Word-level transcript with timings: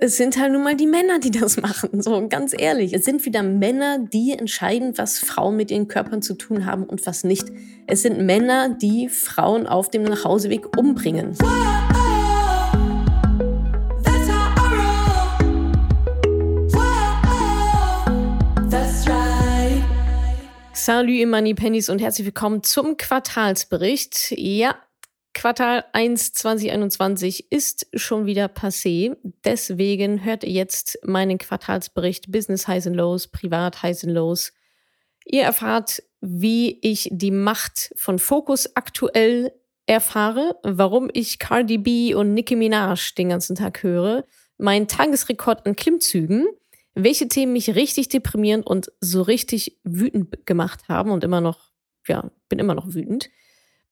es 0.00 0.16
sind 0.16 0.38
halt 0.38 0.52
nun 0.52 0.62
mal 0.62 0.76
die 0.76 0.86
Männer, 0.86 1.18
die 1.18 1.30
das 1.30 1.56
machen. 1.56 2.02
So 2.02 2.28
ganz 2.28 2.54
ehrlich, 2.56 2.92
es 2.92 3.04
sind 3.04 3.24
wieder 3.24 3.42
Männer, 3.42 3.98
die 3.98 4.32
entscheiden, 4.32 4.96
was 4.96 5.18
Frauen 5.18 5.56
mit 5.56 5.70
ihren 5.70 5.88
Körpern 5.88 6.22
zu 6.22 6.34
tun 6.34 6.66
haben 6.66 6.84
und 6.84 7.04
was 7.06 7.24
nicht. 7.24 7.48
Es 7.86 8.02
sind 8.02 8.20
Männer, 8.24 8.68
die 8.80 9.08
Frauen 9.08 9.66
auf 9.66 9.90
dem 9.90 10.02
Nachhauseweg 10.04 10.76
umbringen. 10.76 11.36
Salut, 20.72 21.10
ihr 21.10 21.54
Pennies 21.54 21.90
und 21.90 22.00
herzlich 22.00 22.24
willkommen 22.24 22.62
zum 22.62 22.96
Quartalsbericht. 22.96 24.30
Ja, 24.30 24.76
Quartal 25.38 25.84
1 25.92 26.32
2021 26.32 27.52
ist 27.52 27.86
schon 27.94 28.26
wieder 28.26 28.46
passé. 28.46 29.16
Deswegen 29.44 30.24
hört 30.24 30.42
ihr 30.42 30.50
jetzt 30.50 30.98
meinen 31.04 31.38
Quartalsbericht 31.38 32.32
Business 32.32 32.66
Highs 32.66 32.88
and 32.88 32.96
Lows, 32.96 33.28
Privat 33.28 33.84
Highs 33.84 34.02
and 34.02 34.14
Lows. 34.14 34.52
Ihr 35.24 35.44
erfahrt, 35.44 36.02
wie 36.20 36.80
ich 36.82 37.08
die 37.12 37.30
Macht 37.30 37.92
von 37.94 38.18
Fokus 38.18 38.74
aktuell 38.74 39.52
erfahre, 39.86 40.56
warum 40.64 41.08
ich 41.12 41.38
Cardi 41.38 41.78
B 41.78 42.14
und 42.14 42.34
Nicki 42.34 42.56
Minaj 42.56 43.14
den 43.16 43.28
ganzen 43.28 43.54
Tag 43.54 43.84
höre, 43.84 44.24
mein 44.56 44.88
Tagesrekord 44.88 45.66
an 45.66 45.76
Klimmzügen, 45.76 46.48
welche 46.94 47.28
Themen 47.28 47.52
mich 47.52 47.76
richtig 47.76 48.08
deprimieren 48.08 48.64
und 48.64 48.90
so 49.00 49.22
richtig 49.22 49.78
wütend 49.84 50.46
gemacht 50.46 50.88
haben 50.88 51.12
und 51.12 51.22
immer 51.22 51.40
noch, 51.40 51.70
ja, 52.08 52.28
bin 52.48 52.58
immer 52.58 52.74
noch 52.74 52.92
wütend 52.92 53.30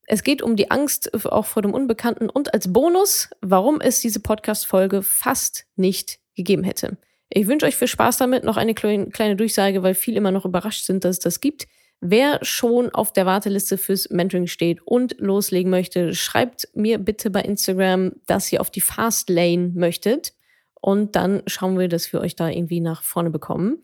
es 0.06 0.22
geht 0.22 0.40
um 0.42 0.56
die 0.56 0.70
Angst 0.70 1.12
auch 1.26 1.46
vor 1.46 1.62
dem 1.62 1.74
Unbekannten 1.74 2.28
und 2.30 2.54
als 2.54 2.72
Bonus, 2.72 3.28
warum 3.40 3.80
es 3.80 4.00
diese 4.00 4.20
Podcast-Folge 4.20 5.02
fast 5.02 5.66
nicht 5.74 6.20
gegeben 6.36 6.62
hätte. 6.62 6.96
Ich 7.28 7.48
wünsche 7.48 7.66
euch 7.66 7.76
viel 7.76 7.88
Spaß 7.88 8.18
damit. 8.18 8.44
Noch 8.44 8.56
eine 8.56 8.74
kleine 8.74 9.36
Durchsage, 9.36 9.82
weil 9.82 9.94
viele 9.94 10.18
immer 10.18 10.30
noch 10.30 10.44
überrascht 10.44 10.84
sind, 10.84 11.04
dass 11.04 11.16
es 11.16 11.18
das 11.18 11.40
gibt. 11.40 11.66
Wer 12.00 12.38
schon 12.42 12.90
auf 12.90 13.12
der 13.12 13.26
Warteliste 13.26 13.78
fürs 13.78 14.10
Mentoring 14.10 14.46
steht 14.46 14.80
und 14.84 15.16
loslegen 15.18 15.70
möchte, 15.70 16.14
schreibt 16.14 16.68
mir 16.74 16.98
bitte 16.98 17.30
bei 17.30 17.40
Instagram, 17.40 18.12
dass 18.26 18.52
ihr 18.52 18.60
auf 18.60 18.70
die 18.70 18.82
Fast 18.82 19.28
Lane 19.28 19.72
möchtet. 19.74 20.34
Und 20.80 21.16
dann 21.16 21.42
schauen 21.46 21.78
wir, 21.78 21.88
dass 21.88 22.12
wir 22.12 22.20
euch 22.20 22.36
da 22.36 22.48
irgendwie 22.48 22.80
nach 22.80 23.02
vorne 23.02 23.30
bekommen. 23.30 23.80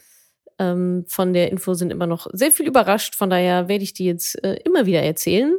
Ähm, 0.59 1.05
von 1.09 1.33
der 1.33 1.51
Info 1.51 1.75
sind 1.75 1.91
immer 1.91 2.07
noch 2.07 2.29
sehr 2.33 2.53
viel 2.53 2.69
überrascht. 2.69 3.17
Von 3.17 3.31
daher 3.31 3.67
werde 3.69 3.83
ich 3.83 3.95
die 3.95 4.05
jetzt 4.05 4.43
äh, 4.45 4.55
immer 4.65 4.87
wieder 4.87 5.03
erzählen. 5.03 5.57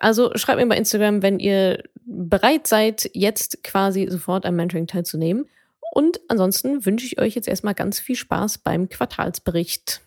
Also 0.00 0.32
schreibt 0.34 0.58
mir 0.58 0.66
bei 0.66 0.76
Instagram, 0.76 1.22
wenn 1.22 1.38
ihr 1.38 1.84
bereit 2.04 2.66
seid, 2.66 3.08
jetzt 3.12 3.62
quasi 3.62 4.08
sofort 4.10 4.44
am 4.46 4.56
Mentoring 4.56 4.86
teilzunehmen. 4.86 5.46
Und 5.92 6.20
ansonsten 6.28 6.84
wünsche 6.86 7.06
ich 7.06 7.20
euch 7.20 7.34
jetzt 7.34 7.48
erstmal 7.48 7.74
ganz 7.74 8.00
viel 8.00 8.16
Spaß 8.16 8.58
beim 8.58 8.88
Quartalsbericht. 8.88 10.00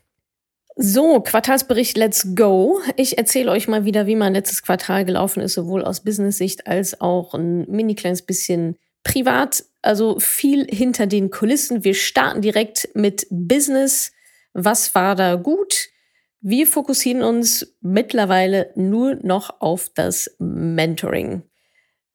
So, 0.75 1.19
Quartalsbericht, 1.21 1.97
let's 1.97 2.36
go. 2.36 2.81
Ich 2.97 3.17
erzähle 3.19 3.52
euch 3.52 3.67
mal 3.67 3.86
wieder, 3.86 4.08
wie 4.08 4.16
mein 4.16 4.33
letztes 4.33 4.64
Quartal 4.64 5.05
gelaufen 5.05 5.41
ist, 5.41 5.53
sowohl 5.53 5.83
aus 5.83 6.03
Business-Sicht 6.03 6.66
als 6.66 6.99
auch 6.99 7.36
ein 7.36 7.69
mini 7.69 7.94
kleines 7.94 8.23
bisschen 8.23 8.75
privat. 9.03 9.66
Also 9.83 10.19
viel 10.19 10.66
hinter 10.66 11.05
den 11.05 11.30
Kulissen. 11.30 11.83
Wir 11.83 11.94
starten 11.94 12.41
direkt 12.41 12.89
mit 12.95 13.27
Business. 13.30 14.11
Was 14.53 14.95
war 14.95 15.16
da 15.16 15.36
gut? 15.36 15.89
Wir 16.45 16.67
fokussieren 16.67 17.23
uns 17.23 17.73
mittlerweile 17.80 18.72
nur 18.75 19.16
noch 19.16 19.61
auf 19.61 19.89
das 19.95 20.36
Mentoring. 20.39 21.44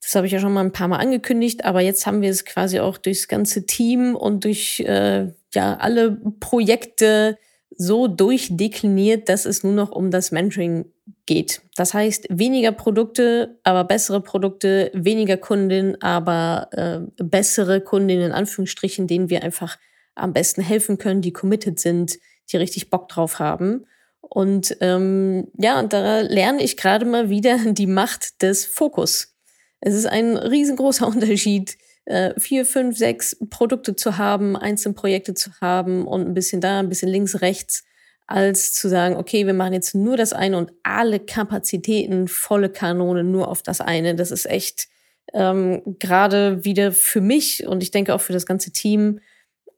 Das 0.02 0.14
habe 0.14 0.26
ich 0.26 0.34
ja 0.34 0.38
schon 0.38 0.52
mal 0.52 0.60
ein 0.60 0.72
paar 0.72 0.86
Mal 0.86 0.98
angekündigt, 0.98 1.64
aber 1.64 1.80
jetzt 1.80 2.06
haben 2.06 2.20
wir 2.20 2.28
es 2.28 2.44
quasi 2.44 2.78
auch 2.78 2.98
durchs 2.98 3.26
ganze 3.26 3.64
Team 3.64 4.14
und 4.14 4.44
durch 4.44 4.80
äh, 4.80 5.32
ja 5.54 5.76
alle 5.78 6.20
Projekte 6.40 7.38
so 7.74 8.06
durchdekliniert, 8.06 9.30
dass 9.30 9.46
es 9.46 9.64
nur 9.64 9.72
noch 9.72 9.92
um 9.92 10.10
das 10.10 10.30
Mentoring 10.30 10.92
geht. 11.24 11.62
Das 11.74 11.94
heißt, 11.94 12.26
weniger 12.28 12.72
Produkte, 12.72 13.58
aber 13.62 13.84
bessere 13.84 14.20
Produkte, 14.20 14.90
weniger 14.92 15.38
Kundinnen, 15.38 16.02
aber 16.02 16.68
äh, 16.72 17.24
bessere 17.24 17.80
Kundinnen 17.80 18.26
in 18.26 18.32
Anführungsstrichen, 18.32 19.06
denen 19.06 19.30
wir 19.30 19.42
einfach 19.42 19.78
am 20.14 20.34
besten 20.34 20.60
helfen 20.60 20.98
können, 20.98 21.22
die 21.22 21.32
committed 21.32 21.80
sind, 21.80 22.18
die 22.52 22.58
richtig 22.58 22.90
Bock 22.90 23.08
drauf 23.08 23.38
haben. 23.38 23.86
Und 24.28 24.76
ähm, 24.80 25.48
ja, 25.56 25.78
und 25.78 25.92
da 25.92 26.20
lerne 26.20 26.62
ich 26.62 26.76
gerade 26.76 27.04
mal 27.04 27.30
wieder 27.30 27.58
die 27.72 27.86
Macht 27.86 28.42
des 28.42 28.66
Fokus. 28.66 29.34
Es 29.80 29.94
ist 29.94 30.06
ein 30.06 30.36
riesengroßer 30.36 31.06
Unterschied, 31.06 31.76
äh, 32.04 32.38
vier, 32.38 32.64
fünf, 32.64 32.96
sechs 32.96 33.36
Produkte 33.50 33.94
zu 33.96 34.18
haben, 34.18 34.56
einzelne 34.56 34.94
Projekte 34.94 35.34
zu 35.34 35.50
haben 35.60 36.06
und 36.06 36.26
ein 36.26 36.34
bisschen 36.34 36.60
da, 36.60 36.80
ein 36.80 36.88
bisschen 36.88 37.08
links, 37.08 37.40
rechts, 37.40 37.84
als 38.26 38.74
zu 38.74 38.88
sagen, 38.88 39.16
okay, 39.16 39.46
wir 39.46 39.54
machen 39.54 39.72
jetzt 39.72 39.94
nur 39.94 40.16
das 40.16 40.32
eine 40.32 40.58
und 40.58 40.72
alle 40.82 41.18
Kapazitäten, 41.18 42.28
volle 42.28 42.68
Kanone 42.68 43.24
nur 43.24 43.48
auf 43.48 43.62
das 43.62 43.80
eine. 43.80 44.14
Das 44.14 44.30
ist 44.30 44.46
echt 44.46 44.88
ähm, 45.32 45.82
gerade 45.98 46.64
wieder 46.64 46.92
für 46.92 47.20
mich 47.20 47.66
und 47.66 47.82
ich 47.82 47.90
denke 47.90 48.14
auch 48.14 48.20
für 48.20 48.32
das 48.32 48.46
ganze 48.46 48.70
Team 48.70 49.20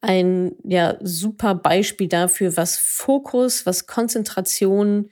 ein 0.00 0.53
ja 0.65 0.97
super 1.03 1.55
Beispiel 1.55 2.09
dafür, 2.09 2.56
was 2.56 2.77
Fokus, 2.77 3.66
was 3.66 3.87
Konzentration 3.87 5.11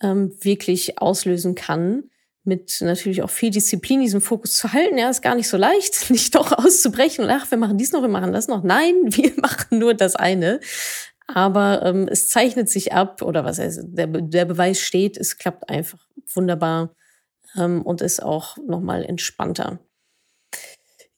ähm, 0.00 0.32
wirklich 0.40 1.00
auslösen 1.00 1.54
kann. 1.54 2.04
Mit 2.44 2.80
natürlich 2.80 3.22
auch 3.22 3.30
viel 3.30 3.50
Disziplin, 3.50 4.00
diesen 4.00 4.20
Fokus 4.20 4.56
zu 4.56 4.72
halten. 4.72 4.98
Ja, 4.98 5.10
ist 5.10 5.22
gar 5.22 5.34
nicht 5.34 5.48
so 5.48 5.56
leicht, 5.56 6.10
nicht 6.10 6.34
doch 6.34 6.52
auszubrechen 6.52 7.24
und 7.24 7.30
ach, 7.30 7.50
wir 7.50 7.58
machen 7.58 7.78
dies 7.78 7.92
noch, 7.92 8.02
wir 8.02 8.08
machen 8.08 8.32
das 8.32 8.48
noch. 8.48 8.62
Nein, 8.62 8.94
wir 9.06 9.32
machen 9.36 9.78
nur 9.78 9.94
das 9.94 10.16
eine. 10.16 10.60
Aber 11.28 11.82
ähm, 11.84 12.06
es 12.08 12.28
zeichnet 12.28 12.68
sich 12.68 12.92
ab, 12.92 13.20
oder 13.22 13.44
was 13.44 13.58
heißt, 13.58 13.80
der, 13.84 14.06
der 14.06 14.44
Beweis 14.44 14.80
steht, 14.80 15.16
es 15.16 15.38
klappt 15.38 15.68
einfach 15.68 16.06
wunderbar 16.32 16.94
ähm, 17.56 17.82
und 17.82 18.00
ist 18.00 18.22
auch 18.22 18.56
nochmal 18.58 19.04
entspannter. 19.04 19.80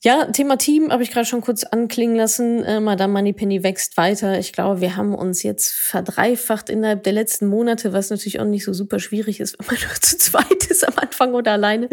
Ja, 0.04 0.26
Thema 0.26 0.56
Team 0.56 0.92
habe 0.92 1.02
ich 1.02 1.10
gerade 1.10 1.26
schon 1.26 1.40
kurz 1.40 1.64
anklingen 1.64 2.14
lassen. 2.14 2.62
Äh, 2.62 2.78
Madame 2.78 3.14
Moneypenny 3.14 3.64
wächst 3.64 3.96
weiter. 3.96 4.38
Ich 4.38 4.52
glaube, 4.52 4.80
wir 4.80 4.94
haben 4.94 5.12
uns 5.12 5.42
jetzt 5.42 5.72
verdreifacht 5.72 6.70
innerhalb 6.70 7.02
der 7.02 7.12
letzten 7.12 7.48
Monate, 7.48 7.92
was 7.92 8.08
natürlich 8.08 8.38
auch 8.38 8.44
nicht 8.44 8.64
so 8.64 8.72
super 8.72 9.00
schwierig 9.00 9.40
ist, 9.40 9.58
wenn 9.58 9.66
man 9.66 9.76
nur 9.88 10.00
zu 10.00 10.16
zweit 10.16 10.66
ist 10.70 10.86
am 10.86 10.94
Anfang 10.98 11.34
oder 11.34 11.52
alleine. 11.52 11.88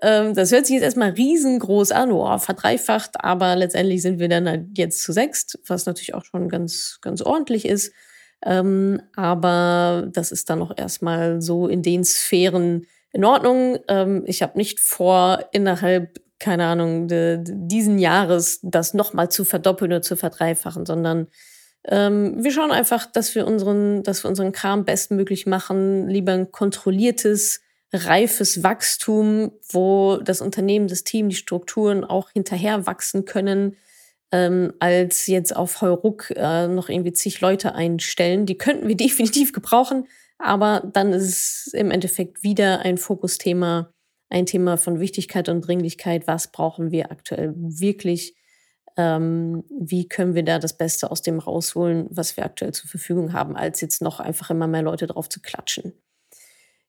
Ähm, 0.00 0.32
das 0.34 0.52
hört 0.52 0.64
sich 0.64 0.76
jetzt 0.76 0.84
erstmal 0.84 1.10
riesengroß 1.10 1.92
an, 1.92 2.12
oh, 2.12 2.38
verdreifacht, 2.38 3.22
aber 3.22 3.56
letztendlich 3.56 4.00
sind 4.00 4.18
wir 4.20 4.30
dann 4.30 4.48
halt 4.48 4.78
jetzt 4.78 5.02
zu 5.02 5.12
sechst, 5.12 5.58
was 5.66 5.84
natürlich 5.84 6.14
auch 6.14 6.24
schon 6.24 6.48
ganz, 6.48 6.98
ganz 7.02 7.20
ordentlich 7.20 7.66
ist. 7.66 7.92
Ähm, 8.42 9.02
aber 9.16 10.08
das 10.10 10.32
ist 10.32 10.48
dann 10.48 10.62
auch 10.62 10.72
erstmal 10.74 11.42
so 11.42 11.68
in 11.68 11.82
den 11.82 12.04
Sphären 12.04 12.86
in 13.12 13.24
Ordnung. 13.26 13.78
Ähm, 13.88 14.22
ich 14.24 14.42
habe 14.42 14.56
nicht 14.56 14.80
vor, 14.80 15.44
innerhalb 15.52 16.23
keine 16.38 16.66
Ahnung, 16.66 17.08
de, 17.08 17.38
diesen 17.42 17.98
Jahres 17.98 18.60
das 18.62 18.94
nochmal 18.94 19.30
zu 19.30 19.44
verdoppeln 19.44 19.92
oder 19.92 20.02
zu 20.02 20.16
verdreifachen, 20.16 20.86
sondern 20.86 21.28
ähm, 21.86 22.42
wir 22.42 22.50
schauen 22.50 22.70
einfach, 22.70 23.06
dass 23.06 23.34
wir 23.34 23.46
unseren, 23.46 24.02
dass 24.02 24.24
wir 24.24 24.28
unseren 24.28 24.52
Kram 24.52 24.84
bestmöglich 24.84 25.46
machen, 25.46 26.08
lieber 26.08 26.32
ein 26.32 26.50
kontrolliertes, 26.50 27.60
reifes 27.92 28.62
Wachstum, 28.62 29.52
wo 29.70 30.16
das 30.16 30.40
Unternehmen, 30.40 30.88
das 30.88 31.04
Team, 31.04 31.28
die 31.28 31.36
Strukturen 31.36 32.04
auch 32.04 32.30
hinterher 32.30 32.86
wachsen 32.86 33.24
können, 33.24 33.76
ähm, 34.32 34.72
als 34.80 35.26
jetzt 35.26 35.54
auf 35.54 35.80
Heuruck 35.80 36.32
äh, 36.34 36.66
noch 36.66 36.88
irgendwie 36.88 37.12
zig 37.12 37.40
Leute 37.40 37.74
einstellen. 37.74 38.46
Die 38.46 38.58
könnten 38.58 38.88
wir 38.88 38.96
definitiv 38.96 39.52
gebrauchen, 39.52 40.08
aber 40.38 40.82
dann 40.92 41.12
ist 41.12 41.66
es 41.66 41.74
im 41.74 41.90
Endeffekt 41.90 42.42
wieder 42.42 42.80
ein 42.80 42.98
Fokusthema, 42.98 43.93
ein 44.28 44.46
Thema 44.46 44.76
von 44.76 45.00
Wichtigkeit 45.00 45.48
und 45.48 45.66
Dringlichkeit. 45.66 46.26
Was 46.26 46.48
brauchen 46.48 46.90
wir 46.90 47.10
aktuell 47.10 47.54
wirklich? 47.56 48.34
Ähm, 48.96 49.64
wie 49.70 50.08
können 50.08 50.34
wir 50.34 50.44
da 50.44 50.58
das 50.58 50.76
Beste 50.76 51.10
aus 51.10 51.22
dem 51.22 51.38
rausholen, 51.38 52.06
was 52.10 52.36
wir 52.36 52.44
aktuell 52.44 52.72
zur 52.72 52.88
Verfügung 52.88 53.32
haben, 53.32 53.56
als 53.56 53.80
jetzt 53.80 54.02
noch 54.02 54.20
einfach 54.20 54.50
immer 54.50 54.66
mehr 54.66 54.82
Leute 54.82 55.06
drauf 55.06 55.28
zu 55.28 55.40
klatschen? 55.40 55.94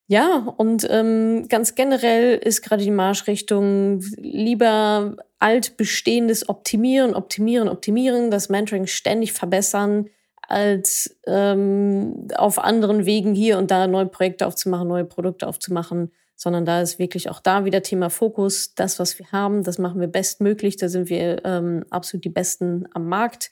Ja, 0.07 0.53
und 0.57 0.85
ähm, 0.91 1.47
ganz 1.49 1.73
generell 1.73 2.37
ist 2.37 2.61
gerade 2.61 2.83
die 2.83 2.91
Marschrichtung 2.91 4.01
lieber 4.17 5.17
altbestehendes 5.39 6.47
optimieren, 6.47 7.15
optimieren, 7.15 7.67
optimieren, 7.67 8.29
das 8.29 8.49
Mentoring 8.49 8.85
ständig 8.85 9.33
verbessern, 9.33 10.09
als 10.47 11.17
ähm, 11.25 12.27
auf 12.35 12.59
anderen 12.59 13.07
Wegen 13.07 13.33
hier 13.33 13.57
und 13.57 13.71
da 13.71 13.87
neue 13.87 14.05
Projekte 14.05 14.45
aufzumachen, 14.45 14.87
neue 14.87 15.05
Produkte 15.05 15.47
aufzumachen 15.47 16.11
sondern 16.35 16.65
da 16.65 16.81
ist 16.81 16.99
wirklich 16.99 17.29
auch 17.29 17.39
da 17.39 17.65
wieder 17.65 17.81
Thema 17.81 18.09
Fokus. 18.09 18.75
Das, 18.75 18.99
was 18.99 19.17
wir 19.19 19.31
haben, 19.31 19.63
das 19.63 19.77
machen 19.77 20.01
wir 20.01 20.07
bestmöglich. 20.07 20.77
Da 20.77 20.89
sind 20.89 21.09
wir 21.09 21.43
ähm, 21.45 21.85
absolut 21.89 22.25
die 22.25 22.29
Besten 22.29 22.87
am 22.93 23.07
Markt. 23.07 23.51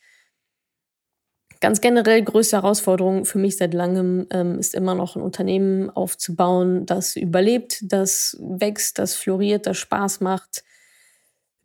Ganz 1.61 1.79
generell 1.79 2.21
größte 2.21 2.57
Herausforderung 2.57 3.23
für 3.23 3.37
mich 3.39 3.55
seit 3.55 3.73
langem 3.73 4.27
ähm, 4.31 4.59
ist 4.59 4.75
immer 4.75 4.95
noch 4.95 5.15
ein 5.15 5.21
Unternehmen 5.21 5.89
aufzubauen, 5.89 6.85
das 6.85 7.15
überlebt, 7.15 7.79
das 7.83 8.37
wächst, 8.41 8.99
das 8.99 9.15
floriert, 9.15 9.65
das 9.65 9.77
Spaß 9.77 10.19
macht, 10.19 10.65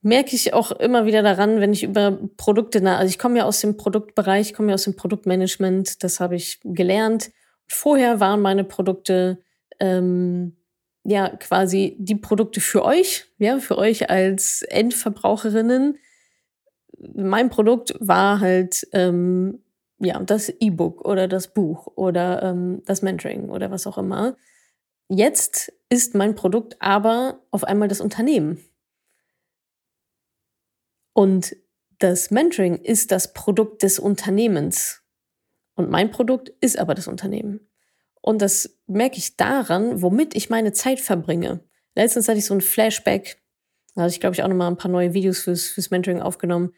merke 0.03 0.37
ich 0.37 0.55
auch 0.55 0.71
immer 0.71 1.05
wieder 1.06 1.23
daran, 1.23 1.61
wenn 1.61 1.73
ich 1.73 1.82
über 1.82 2.17
Produkte, 2.37 2.81
na, 2.81 2.97
also 2.97 3.11
ich 3.11 3.19
komme 3.19 3.38
ja 3.38 3.44
aus 3.44 3.61
dem 3.61 3.76
Produktbereich, 3.76 4.55
komme 4.55 4.69
ja 4.69 4.75
aus 4.75 4.85
dem 4.85 4.94
Produktmanagement, 4.94 6.05
das 6.05 6.21
habe 6.21 6.37
ich 6.37 6.61
gelernt. 6.62 7.32
Vorher 7.67 8.21
waren 8.21 8.41
meine 8.41 8.62
Produkte 8.62 9.43
ähm, 9.81 10.58
ja 11.09 11.31
quasi 11.37 11.97
die 11.99 12.17
Produkte 12.17 12.61
für 12.61 12.85
euch, 12.85 13.25
ja, 13.39 13.59
für 13.61 13.79
euch 13.79 14.11
als 14.11 14.61
Endverbraucherinnen. 14.61 15.97
Mein 17.15 17.49
Produkt 17.49 17.95
war 17.99 18.41
halt 18.41 18.87
ähm, 18.93 19.65
ja 19.99 20.23
das 20.23 20.51
E-Book 20.51 21.07
oder 21.07 21.27
das 21.27 21.55
Buch 21.55 21.87
oder 21.97 22.43
ähm, 22.43 22.83
das 22.85 23.01
Mentoring 23.01 23.49
oder 23.49 23.71
was 23.71 23.87
auch 23.87 23.97
immer. 23.97 24.37
Jetzt 25.09 25.73
ist 25.89 26.15
mein 26.15 26.35
Produkt 26.35 26.77
aber 26.79 27.41
auf 27.51 27.65
einmal 27.65 27.89
das 27.89 28.03
Unternehmen. 28.03 28.63
Und 31.15 31.57
das 32.01 32.31
Mentoring 32.31 32.77
ist 32.77 33.13
das 33.13 33.33
Produkt 33.33 33.83
des 33.83 33.99
Unternehmens. 33.99 35.03
Und 35.75 35.89
mein 35.89 36.11
Produkt 36.11 36.51
ist 36.61 36.79
aber 36.79 36.95
das 36.95 37.09
Unternehmen. 37.09 37.68
Und 38.29 38.43
das 38.43 38.77
merke 38.87 39.17
ich 39.17 39.39
daran, 39.39 40.03
womit 40.03 40.37
ich 40.37 40.51
meine 40.51 40.75
Zeit 40.75 41.01
verbringe. 41.01 41.61
Letztens 41.95 42.29
hatte 42.29 42.37
ich 42.37 42.45
so 42.45 42.53
ein 42.53 42.61
Flashback. 42.61 43.41
Da 43.95 44.03
hatte 44.03 44.13
ich, 44.13 44.21
glaube 44.21 44.35
ich, 44.35 44.43
auch 44.43 44.49
nochmal 44.49 44.71
ein 44.71 44.77
paar 44.77 44.91
neue 44.91 45.15
Videos 45.15 45.39
fürs, 45.39 45.69
fürs 45.69 45.91
Mentoring 45.91 46.21
aufgenommen. 46.21 46.75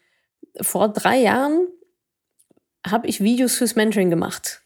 Vor 0.61 0.87
drei 0.87 1.17
Jahren 1.17 1.67
habe 2.87 3.05
ich 3.09 3.19
Videos 3.19 3.57
fürs 3.57 3.75
Mentoring 3.75 4.09
gemacht. 4.09 4.61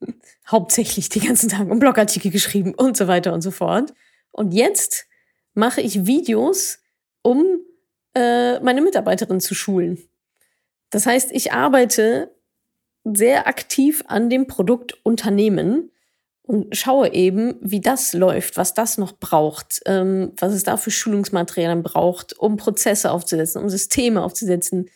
Hauptsächlich 0.48 1.10
die 1.10 1.20
ganzen 1.20 1.50
Tage 1.50 1.70
und 1.70 1.80
Blogartikel 1.80 2.30
geschrieben 2.30 2.72
und 2.74 2.96
so 2.96 3.08
weiter 3.08 3.34
und 3.34 3.42
so 3.42 3.50
fort. 3.50 3.92
Und 4.32 4.54
jetzt 4.54 5.04
mache 5.52 5.82
ich 5.82 6.06
Videos, 6.06 6.78
um 7.20 7.44
äh, 8.14 8.58
meine 8.60 8.80
Mitarbeiterin 8.80 9.40
zu 9.42 9.54
schulen. 9.54 9.98
Das 10.88 11.04
heißt, 11.04 11.30
ich 11.32 11.52
arbeite 11.52 12.34
sehr 13.04 13.46
aktiv 13.46 14.02
an 14.06 14.30
dem 14.30 14.46
Produkt 14.46 14.98
Unternehmen 15.04 15.90
und 16.46 16.76
schaue 16.76 17.12
eben, 17.12 17.56
wie 17.60 17.80
das 17.80 18.12
läuft, 18.12 18.56
was 18.56 18.72
das 18.72 18.98
noch 18.98 19.18
braucht, 19.18 19.80
ähm, 19.86 20.32
was 20.38 20.52
es 20.52 20.62
da 20.62 20.76
für 20.76 20.90
Schulungsmaterialien 20.90 21.82
braucht, 21.82 22.38
um 22.38 22.56
Prozesse 22.56 23.10
aufzusetzen, 23.10 23.62
um 23.62 23.68
Systeme 23.68 24.22
aufzusetzen, 24.22 24.88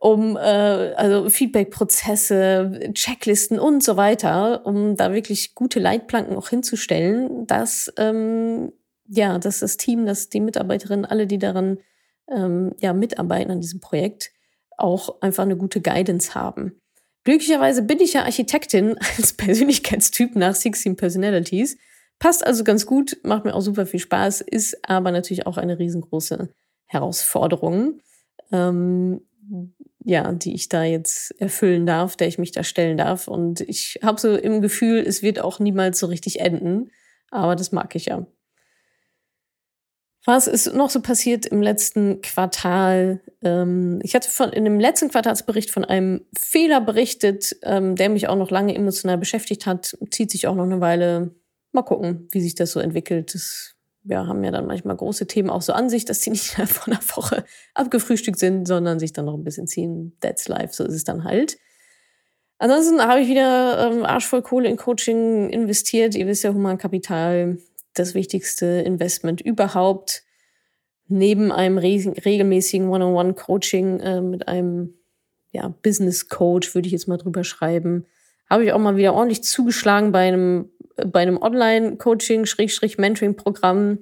um 0.00 0.36
äh, 0.36 0.40
also 0.40 1.30
Feedback-Prozesse, 1.30 2.90
Checklisten 2.92 3.58
und 3.58 3.82
so 3.82 3.96
weiter, 3.96 4.66
um 4.66 4.96
da 4.96 5.12
wirklich 5.14 5.54
gute 5.54 5.80
Leitplanken 5.80 6.36
auch 6.36 6.50
hinzustellen, 6.50 7.46
dass 7.46 7.92
ähm, 7.96 8.72
ja, 9.08 9.38
dass 9.38 9.60
das 9.60 9.76
Team, 9.76 10.04
dass 10.04 10.28
die 10.28 10.40
Mitarbeiterinnen, 10.40 11.04
alle, 11.04 11.26
die 11.26 11.38
daran 11.38 11.78
ähm, 12.28 12.74
ja, 12.80 12.92
mitarbeiten 12.92 13.50
an 13.50 13.60
diesem 13.60 13.80
Projekt, 13.80 14.32
auch 14.76 15.20
einfach 15.22 15.44
eine 15.44 15.56
gute 15.56 15.80
Guidance 15.80 16.34
haben. 16.34 16.80
Glücklicherweise 17.26 17.82
bin 17.82 17.98
ich 17.98 18.12
ja 18.12 18.22
Architektin 18.22 18.96
als 19.18 19.32
Persönlichkeitstyp 19.32 20.36
nach 20.36 20.54
16 20.54 20.94
Personalities. 20.96 21.76
Passt 22.20 22.46
also 22.46 22.62
ganz 22.62 22.86
gut, 22.86 23.18
macht 23.24 23.44
mir 23.44 23.52
auch 23.52 23.60
super 23.60 23.84
viel 23.84 23.98
Spaß, 23.98 24.42
ist 24.42 24.88
aber 24.88 25.10
natürlich 25.10 25.44
auch 25.44 25.56
eine 25.56 25.76
riesengroße 25.76 26.48
Herausforderung, 26.86 28.00
ähm, 28.52 29.22
ja, 30.04 30.32
die 30.32 30.54
ich 30.54 30.68
da 30.68 30.84
jetzt 30.84 31.32
erfüllen 31.40 31.84
darf, 31.84 32.16
der 32.16 32.28
ich 32.28 32.38
mich 32.38 32.52
da 32.52 32.62
stellen 32.62 32.96
darf. 32.96 33.26
Und 33.26 33.60
ich 33.62 33.98
habe 34.04 34.20
so 34.20 34.36
im 34.36 34.62
Gefühl, 34.62 35.00
es 35.00 35.20
wird 35.20 35.40
auch 35.40 35.58
niemals 35.58 35.98
so 35.98 36.06
richtig 36.06 36.38
enden. 36.38 36.92
Aber 37.32 37.56
das 37.56 37.72
mag 37.72 37.96
ich 37.96 38.06
ja. 38.06 38.24
Was 40.28 40.48
ist 40.48 40.74
noch 40.74 40.90
so 40.90 41.00
passiert 41.00 41.46
im 41.46 41.62
letzten 41.62 42.20
Quartal? 42.20 43.20
Ähm, 43.42 44.00
ich 44.02 44.16
hatte 44.16 44.28
von, 44.28 44.50
in 44.50 44.64
dem 44.64 44.80
letzten 44.80 45.08
Quartalsbericht 45.08 45.70
von 45.70 45.84
einem 45.84 46.26
Fehler 46.36 46.80
berichtet, 46.80 47.56
ähm, 47.62 47.94
der 47.94 48.08
mich 48.08 48.26
auch 48.26 48.34
noch 48.34 48.50
lange 48.50 48.74
emotional 48.74 49.18
beschäftigt 49.18 49.66
hat. 49.66 49.96
Zieht 50.10 50.32
sich 50.32 50.48
auch 50.48 50.56
noch 50.56 50.64
eine 50.64 50.80
Weile. 50.80 51.36
Mal 51.70 51.82
gucken, 51.82 52.26
wie 52.32 52.40
sich 52.40 52.56
das 52.56 52.72
so 52.72 52.80
entwickelt. 52.80 53.34
Das, 53.34 53.76
wir 54.02 54.26
haben 54.26 54.42
ja 54.42 54.50
dann 54.50 54.66
manchmal 54.66 54.96
große 54.96 55.28
Themen 55.28 55.48
auch 55.48 55.62
so 55.62 55.72
an 55.72 55.88
sich, 55.88 56.04
dass 56.06 56.18
die 56.18 56.30
nicht 56.30 56.44
von 56.66 56.92
einer 56.92 57.02
Woche 57.14 57.44
abgefrühstückt 57.74 58.40
sind, 58.40 58.66
sondern 58.66 58.98
sich 58.98 59.12
dann 59.12 59.26
noch 59.26 59.34
ein 59.34 59.44
bisschen 59.44 59.68
ziehen. 59.68 60.16
That's 60.20 60.48
life, 60.48 60.74
so 60.74 60.82
ist 60.82 60.94
es 60.94 61.04
dann 61.04 61.22
halt. 61.22 61.56
Ansonsten 62.58 63.00
habe 63.00 63.20
ich 63.20 63.28
wieder 63.28 63.92
ähm, 63.92 64.04
arschvoll 64.04 64.42
Kohle 64.42 64.68
in 64.68 64.76
Coaching 64.76 65.50
investiert. 65.50 66.16
Ihr 66.16 66.26
wisst 66.26 66.42
ja, 66.42 66.52
Humankapital 66.52 67.58
das 67.98 68.14
wichtigste 68.14 68.66
Investment 68.66 69.40
überhaupt. 69.40 70.22
Neben 71.08 71.52
einem 71.52 71.78
regelmäßigen 71.78 72.88
One-on-One-Coaching 72.88 74.00
äh, 74.00 74.20
mit 74.20 74.48
einem 74.48 74.94
ja, 75.52 75.72
Business 75.82 76.28
Coach, 76.28 76.74
würde 76.74 76.86
ich 76.86 76.92
jetzt 76.92 77.08
mal 77.08 77.16
drüber 77.16 77.44
schreiben, 77.44 78.06
habe 78.50 78.64
ich 78.64 78.72
auch 78.72 78.78
mal 78.78 78.96
wieder 78.96 79.14
ordentlich 79.14 79.42
zugeschlagen 79.42 80.12
bei 80.12 80.28
einem, 80.28 80.70
bei 80.96 81.20
einem 81.20 81.40
Online-Coaching, 81.40 82.46
Schrägstrich 82.46 82.98
Mentoring-Programm. 82.98 83.98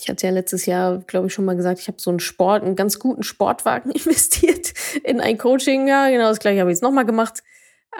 Ich 0.00 0.08
hatte 0.08 0.26
ja 0.26 0.32
letztes 0.32 0.66
Jahr, 0.66 0.98
glaube 1.06 1.28
ich, 1.28 1.34
schon 1.34 1.44
mal 1.44 1.56
gesagt, 1.56 1.80
ich 1.80 1.88
habe 1.88 2.00
so 2.00 2.10
einen 2.10 2.20
Sport, 2.20 2.64
einen 2.64 2.76
ganz 2.76 2.98
guten 2.98 3.22
Sportwagen 3.22 3.90
investiert 3.92 4.72
in 5.02 5.20
ein 5.20 5.38
Coaching. 5.38 5.88
Ja, 5.88 6.08
genau 6.08 6.28
das 6.28 6.40
gleiche 6.40 6.60
habe 6.60 6.70
ich 6.70 6.76
jetzt 6.76 6.82
nochmal 6.82 7.06
gemacht. 7.06 7.42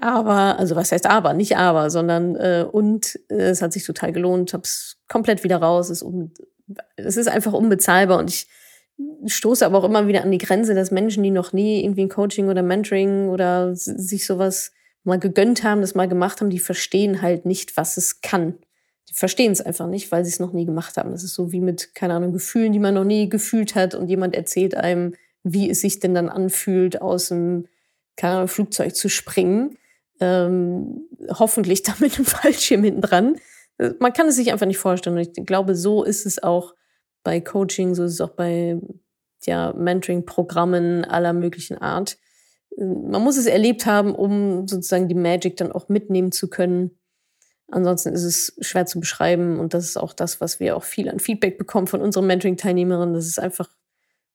Aber, 0.01 0.59
also 0.59 0.77
was 0.77 0.93
heißt 0.93 1.07
aber, 1.07 1.35
nicht 1.35 1.57
aber, 1.57 1.91
sondern 1.91 2.37
äh, 2.37 2.67
und 2.71 3.19
äh, 3.29 3.35
es 3.35 3.63
hat 3.63 3.73
sich 3.73 3.85
total 3.85 4.13
gelohnt, 4.13 4.53
habe 4.53 4.65
es 4.65 4.99
komplett 5.09 5.45
wieder 5.45 5.59
raus, 5.59 5.91
es, 5.91 6.03
um, 6.03 6.33
es 6.97 7.17
ist 7.17 7.29
einfach 7.29 7.53
unbezahlbar. 7.53 8.19
Und 8.19 8.31
ich 8.31 8.47
stoße 9.27 9.65
aber 9.65 9.79
auch 9.79 9.85
immer 9.85 10.07
wieder 10.07 10.23
an 10.23 10.33
die 10.33 10.39
Grenze, 10.39 10.75
dass 10.75 10.91
Menschen, 10.91 11.23
die 11.23 11.31
noch 11.31 11.53
nie 11.53 11.85
irgendwie 11.85 12.03
ein 12.03 12.09
Coaching 12.09 12.49
oder 12.49 12.63
Mentoring 12.63 13.29
oder 13.29 13.75
sich 13.75 14.27
sowas 14.27 14.73
mal 15.05 15.19
gegönnt 15.19 15.65
haben, 15.65 15.81
das 15.81 15.95
mal 15.95 16.09
gemacht 16.09 16.41
haben, 16.41 16.51
die 16.51 16.59
verstehen 16.59 17.23
halt 17.23 17.45
nicht, 17.47 17.77
was 17.77 17.97
es 17.97 18.21
kann. 18.21 18.55
Die 19.09 19.15
verstehen 19.15 19.53
es 19.53 19.61
einfach 19.61 19.87
nicht, 19.87 20.11
weil 20.11 20.25
sie 20.25 20.31
es 20.31 20.41
noch 20.41 20.53
nie 20.53 20.65
gemacht 20.65 20.97
haben. 20.97 21.13
Das 21.13 21.23
ist 21.23 21.35
so 21.35 21.53
wie 21.53 21.61
mit, 21.61 21.95
keine 21.95 22.15
Ahnung, 22.15 22.33
Gefühlen, 22.33 22.73
die 22.73 22.79
man 22.79 22.95
noch 22.95 23.05
nie 23.05 23.29
gefühlt 23.29 23.75
hat. 23.75 23.95
Und 23.95 24.09
jemand 24.09 24.35
erzählt 24.35 24.75
einem, 24.75 25.15
wie 25.43 25.69
es 25.71 25.83
sich 25.83 26.01
denn 26.01 26.15
dann 26.15 26.29
anfühlt, 26.31 27.03
aus 27.03 27.29
dem 27.29 27.69
keine 28.17 28.37
Ahnung, 28.37 28.49
Flugzeug 28.49 28.95
zu 28.95 29.09
springen 29.09 29.77
ähm, 30.21 31.09
hoffentlich 31.31 31.83
damit 31.85 32.19
ein 32.19 32.25
Fallschirm 32.25 32.85
hinten 32.85 33.01
dran. 33.01 33.37
Man 33.99 34.13
kann 34.13 34.29
es 34.29 34.37
sich 34.37 34.53
einfach 34.53 34.67
nicht 34.67 34.79
vorstellen. 34.79 35.17
Und 35.17 35.37
ich 35.37 35.47
glaube, 35.47 35.75
so 35.75 36.05
ist 36.05 36.27
es 36.27 36.43
auch 36.43 36.75
bei 37.25 37.41
Coaching, 37.41 37.95
so 37.95 38.05
ist 38.05 38.13
es 38.13 38.21
auch 38.21 38.31
bei 38.31 38.79
ja, 39.45 39.73
Mentoring-Programmen 39.73 41.05
aller 41.05 41.33
möglichen 41.33 41.79
Art. 41.79 42.19
Man 42.77 43.23
muss 43.23 43.37
es 43.37 43.47
erlebt 43.47 43.87
haben, 43.87 44.15
um 44.15 44.67
sozusagen 44.67 45.09
die 45.09 45.15
Magic 45.15 45.57
dann 45.57 45.73
auch 45.73 45.89
mitnehmen 45.89 46.33
zu 46.33 46.49
können. 46.49 46.99
Ansonsten 47.69 48.13
ist 48.13 48.25
es 48.25 48.57
schwer 48.61 48.87
zu 48.87 49.01
beschreiben 49.01 49.59
und 49.59 49.75
das 49.75 49.85
ist 49.85 49.97
auch 49.97 50.13
das, 50.13 50.41
was 50.41 50.61
wir 50.61 50.77
auch 50.77 50.85
viel 50.85 51.09
an 51.09 51.19
Feedback 51.19 51.59
bekommen 51.59 51.87
von 51.87 52.01
unseren 52.01 52.27
Mentoring-Teilnehmerinnen. 52.27 53.15
Das 53.15 53.27
ist 53.27 53.39
einfach 53.39 53.71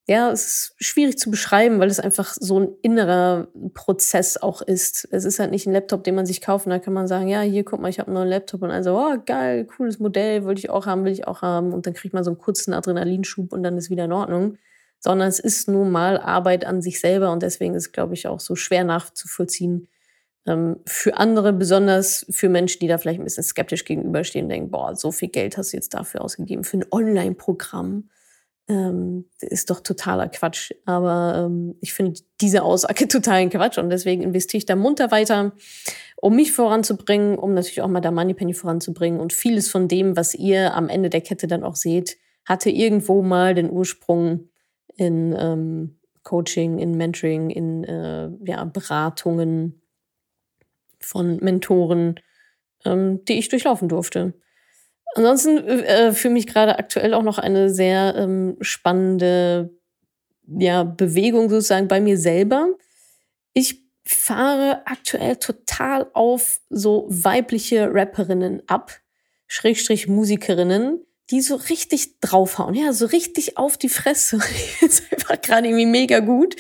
ja, 0.10 0.32
es 0.32 0.46
ist 0.46 0.76
schwierig 0.80 1.20
zu 1.20 1.30
beschreiben, 1.30 1.80
weil 1.80 1.88
es 1.88 2.00
einfach 2.00 2.34
so 2.34 2.60
ein 2.60 2.70
innerer 2.82 3.48
Prozess 3.76 4.38
auch 4.38 4.64
ist. 4.64 5.08
Es 5.12 5.24
ist 5.24 5.38
halt 5.38 5.52
nicht 5.52 5.68
ein 5.68 5.74
Laptop, 5.74 6.04
den 6.04 6.16
man 6.16 6.26
sich 6.26 6.42
kauft 6.42 6.66
und 6.66 6.72
da 6.72 6.80
kann 6.80 6.94
man 6.94 7.06
sagen, 7.06 7.28
ja, 7.28 7.42
hier, 7.42 7.64
guck 7.64 7.80
mal, 7.80 7.90
ich 7.90 8.00
habe 8.00 8.08
einen 8.08 8.16
neuen 8.16 8.30
Laptop 8.30 8.64
und 8.64 8.70
dann 8.70 8.84
so, 8.84 8.98
oh, 8.98 9.18
geil, 9.24 9.66
cooles 9.66 10.00
Modell, 10.00 10.46
wollte 10.46 10.58
ich 10.58 10.72
auch 10.72 10.88
haben, 10.88 11.06
will 11.06 11.12
ich 11.12 11.28
auch 11.28 11.44
haben 11.44 11.74
und 11.74 11.86
dann 11.86 11.94
kriegt 11.94 12.16
man 12.16 12.24
so 12.24 12.32
einen 12.32 12.40
kurzen 12.40 12.74
Adrenalinschub 12.74 13.54
und 13.54 13.62
dann 13.62 13.78
ist 13.78 13.92
wieder 13.92 14.06
in 14.06 14.12
Ordnung. 14.12 14.58
Sondern 15.00 15.28
es 15.28 15.38
ist 15.38 15.68
nun 15.68 15.92
mal 15.92 16.18
Arbeit 16.18 16.66
an 16.66 16.82
sich 16.82 17.00
selber 17.00 17.32
und 17.32 17.44
deswegen 17.44 17.76
ist 17.76 17.92
glaube 17.92 18.16
ich, 18.16 18.26
auch 18.26 18.40
so 18.40 18.56
schwer 18.56 18.84
nachzuvollziehen, 18.84 19.90
ähm, 20.48 20.78
für 20.88 21.18
andere, 21.18 21.54
besonders 21.54 22.26
für 22.32 22.50
Menschen, 22.50 22.80
die 22.80 22.88
da 22.88 22.98
vielleicht 22.98 23.20
ein 23.20 23.26
bisschen 23.26 23.44
skeptisch 23.44 23.86
gegenüberstehen, 23.86 24.50
denken, 24.50 24.72
boah, 24.72 24.96
so 24.96 25.12
viel 25.12 25.30
Geld 25.30 25.56
hast 25.56 25.72
du 25.72 25.78
jetzt 25.78 25.94
dafür 25.94 26.22
ausgegeben 26.22 26.64
für 26.64 26.78
ein 26.78 26.86
Online-Programm 26.92 28.10
ähm, 28.70 29.26
ist 29.42 29.70
doch 29.72 29.82
totaler 29.82 30.30
Quatsch. 30.30 30.72
Aber 30.86 31.46
ähm, 31.46 31.76
ich 31.82 31.94
finde 31.94 32.22
diese 32.40 32.64
Aussage 32.64 33.08
totalen 33.10 33.50
Quatsch 33.50 33.78
und 33.78 33.90
deswegen 33.90 34.22
investiere 34.22 34.60
ich 34.60 34.66
da 34.66 34.76
munter 34.76 35.12
weiter, 35.12 35.54
um 36.16 36.36
mich 36.36 36.52
voranzubringen, 36.52 37.38
um 37.38 37.54
natürlich 37.54 37.82
auch 37.82 37.88
mal 37.88 38.00
da 38.00 38.12
Moneypenny 38.12 38.54
voranzubringen. 38.54 39.20
Und 39.20 39.34
vieles 39.34 39.70
von 39.70 39.88
dem, 39.88 40.16
was 40.16 40.36
ihr 40.36 40.76
am 40.76 40.88
Ende 40.88 41.10
der 41.10 41.22
Kette 41.22 41.48
dann 41.48 41.64
auch 41.64 41.76
seht, 41.76 42.18
hatte 42.46 42.70
irgendwo 42.70 43.22
mal 43.22 43.56
den 43.56 43.70
Ursprung 43.70 44.50
in 44.96 45.36
ähm, 45.38 46.00
Coaching, 46.24 46.78
in 46.78 46.96
Mentoring, 46.96 47.50
in 47.50 47.84
äh, 47.84 48.30
ja, 48.46 48.64
Beratungen 48.66 49.82
von 51.00 51.38
Mentoren, 51.38 52.20
ähm, 52.86 53.24
die 53.26 53.40
ich 53.40 53.50
durchlaufen 53.50 53.90
durfte. 53.90 54.34
Ansonsten 55.16 55.58
äh, 55.58 56.14
für 56.14 56.30
mich 56.30 56.48
gerade 56.48 56.78
aktuell 56.78 57.14
auch 57.14 57.24
noch 57.24 57.40
eine 57.40 57.70
sehr 57.70 58.16
ähm, 58.16 58.58
spannende 58.62 59.72
ja, 60.48 60.84
Bewegung 60.84 61.50
sozusagen 61.50 61.88
bei 61.88 62.02
mir 62.02 62.18
selber. 62.18 62.68
Ich 63.54 63.84
fahre 64.04 64.82
aktuell 64.86 65.36
total 65.36 66.10
auf 66.14 66.60
so 66.70 67.06
weibliche 67.10 67.94
Rapperinnen 67.94 68.64
ab, 68.68 68.92
Schrägstrich 69.48 70.08
Musikerinnen, 70.08 71.06
die 71.30 71.42
so 71.42 71.56
richtig 71.56 72.20
draufhauen, 72.20 72.74
ja, 72.74 72.92
so 72.92 73.06
richtig 73.06 73.58
auf 73.58 73.78
die 73.78 73.90
Fresse. 73.90 74.40
ist 74.82 75.04
einfach 75.12 75.40
gerade 75.42 75.68
irgendwie 75.68 75.86
mega 75.86 76.20
gut. 76.20 76.56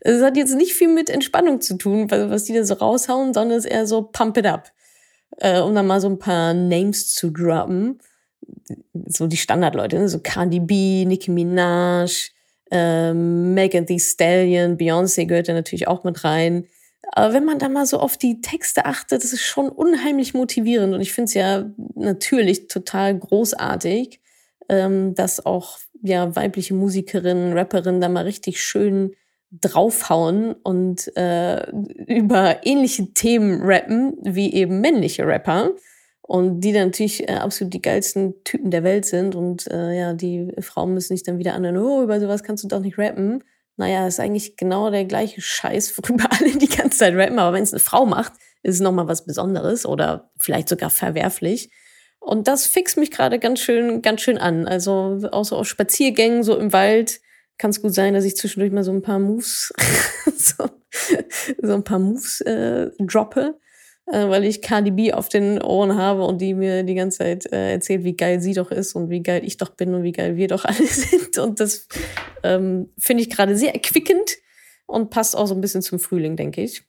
Es 0.00 0.22
hat 0.22 0.36
jetzt 0.36 0.54
nicht 0.54 0.72
viel 0.72 0.88
mit 0.88 1.10
Entspannung 1.10 1.60
zu 1.60 1.76
tun, 1.76 2.10
was 2.10 2.44
die 2.44 2.54
da 2.54 2.64
so 2.64 2.74
raushauen, 2.74 3.34
sondern 3.34 3.58
es 3.58 3.64
ist 3.64 3.70
eher 3.70 3.86
so 3.86 4.02
Pump 4.02 4.36
it 4.38 4.46
up. 4.46 4.72
Äh, 5.38 5.60
um 5.60 5.74
dann 5.74 5.86
mal 5.86 6.00
so 6.00 6.08
ein 6.08 6.18
paar 6.18 6.54
Names 6.54 7.14
zu 7.14 7.30
droppen. 7.30 7.98
So 9.06 9.26
die 9.26 9.36
Standardleute, 9.36 9.98
ne? 9.98 10.08
so 10.08 10.20
Cardi 10.20 10.60
B, 10.60 11.04
Nicki 11.04 11.30
Minaj, 11.30 12.30
ähm, 12.70 13.54
Megan 13.54 13.86
Thee 13.86 13.98
Stallion, 13.98 14.76
Beyoncé 14.76 15.26
gehört 15.26 15.48
da 15.48 15.52
natürlich 15.52 15.88
auch 15.88 16.04
mit 16.04 16.24
rein. 16.24 16.66
Aber 17.12 17.32
wenn 17.32 17.44
man 17.44 17.58
da 17.58 17.68
mal 17.68 17.86
so 17.86 17.98
auf 17.98 18.16
die 18.16 18.40
Texte 18.40 18.86
achtet, 18.86 19.22
das 19.22 19.32
ist 19.32 19.42
schon 19.42 19.68
unheimlich 19.68 20.34
motivierend. 20.34 20.94
Und 20.94 21.00
ich 21.00 21.12
finde 21.12 21.28
es 21.28 21.34
ja 21.34 21.70
natürlich 21.94 22.68
total 22.68 23.18
großartig, 23.18 24.20
ähm, 24.68 25.14
dass 25.14 25.44
auch 25.44 25.78
ja 26.02 26.34
weibliche 26.34 26.74
Musikerinnen, 26.74 27.52
Rapperinnen 27.52 28.00
da 28.00 28.08
mal 28.08 28.24
richtig 28.24 28.62
schön 28.62 29.14
draufhauen 29.60 30.54
und 30.62 31.14
äh, 31.16 31.70
über 31.70 32.64
ähnliche 32.64 33.12
Themen 33.12 33.62
rappen 33.62 34.16
wie 34.22 34.52
eben 34.52 34.80
männliche 34.80 35.26
Rapper. 35.26 35.70
Und 36.26 36.60
die 36.60 36.72
dann 36.72 36.86
natürlich 36.86 37.28
äh, 37.28 37.34
absolut 37.34 37.74
die 37.74 37.82
geilsten 37.82 38.42
Typen 38.44 38.70
der 38.70 38.82
Welt 38.82 39.04
sind. 39.04 39.34
Und 39.34 39.70
äh, 39.70 39.92
ja, 39.92 40.14
die 40.14 40.52
Frauen 40.60 40.94
müssen 40.94 41.14
sich 41.14 41.22
dann 41.22 41.38
wieder 41.38 41.52
anhören, 41.52 41.76
oh, 41.76 42.02
über 42.02 42.18
sowas 42.18 42.42
kannst 42.42 42.64
du 42.64 42.68
doch 42.68 42.80
nicht 42.80 42.96
rappen 42.96 43.44
naja, 43.76 44.06
ist 44.06 44.20
eigentlich 44.20 44.56
genau 44.56 44.90
der 44.90 45.04
gleiche 45.04 45.40
Scheiß, 45.40 45.98
worüber 45.98 46.26
alle 46.30 46.56
die 46.56 46.68
ganze 46.68 46.98
Zeit 46.98 47.14
rappen. 47.14 47.38
Aber 47.38 47.54
wenn 47.54 47.62
es 47.62 47.72
eine 47.72 47.80
Frau 47.80 48.06
macht, 48.06 48.32
ist 48.62 48.76
es 48.76 48.80
nochmal 48.80 49.08
was 49.08 49.26
Besonderes 49.26 49.84
oder 49.86 50.30
vielleicht 50.38 50.68
sogar 50.68 50.90
verwerflich. 50.90 51.70
Und 52.20 52.48
das 52.48 52.66
fixt 52.66 52.96
mich 52.96 53.10
gerade 53.10 53.38
ganz 53.38 53.60
schön, 53.60 54.00
ganz 54.00 54.22
schön 54.22 54.38
an. 54.38 54.66
Also 54.66 55.18
so 55.18 55.56
auf 55.56 55.68
Spaziergängen, 55.68 56.42
so 56.42 56.56
im 56.56 56.72
Wald, 56.72 57.20
kann 57.58 57.70
es 57.70 57.82
gut 57.82 57.94
sein, 57.94 58.14
dass 58.14 58.24
ich 58.24 58.36
zwischendurch 58.36 58.72
mal 58.72 58.84
so 58.84 58.92
ein 58.92 59.02
paar 59.02 59.18
Moves, 59.18 59.72
so, 60.36 60.68
so 61.62 61.74
ein 61.74 61.84
paar 61.84 61.98
Moves 61.98 62.40
äh, 62.42 62.90
droppe 62.98 63.58
äh, 64.06 64.28
weil 64.28 64.44
ich 64.44 64.62
KDB 64.62 65.12
auf 65.12 65.28
den 65.28 65.62
Ohren 65.62 65.96
habe 65.96 66.24
und 66.24 66.40
die 66.40 66.54
mir 66.54 66.82
die 66.82 66.94
ganze 66.94 67.18
Zeit 67.18 67.52
äh, 67.52 67.72
erzählt, 67.72 68.04
wie 68.04 68.16
geil 68.16 68.40
sie 68.40 68.52
doch 68.52 68.70
ist 68.70 68.94
und 68.94 69.10
wie 69.10 69.22
geil 69.22 69.42
ich 69.44 69.56
doch 69.56 69.70
bin 69.70 69.94
und 69.94 70.02
wie 70.02 70.12
geil 70.12 70.36
wir 70.36 70.48
doch 70.48 70.64
alle 70.64 70.86
sind. 70.86 71.38
Und 71.38 71.60
das 71.60 71.88
ähm, 72.42 72.90
finde 72.98 73.22
ich 73.22 73.30
gerade 73.30 73.56
sehr 73.56 73.74
erquickend 73.74 74.36
und 74.86 75.10
passt 75.10 75.36
auch 75.36 75.46
so 75.46 75.54
ein 75.54 75.60
bisschen 75.60 75.82
zum 75.82 75.98
Frühling, 75.98 76.36
denke 76.36 76.62
ich. 76.62 76.82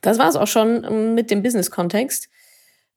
Das 0.00 0.18
war 0.18 0.28
es 0.28 0.36
auch 0.36 0.46
schon 0.46 0.84
ähm, 0.84 1.14
mit 1.14 1.30
dem 1.30 1.42
Business-Kontext. 1.42 2.30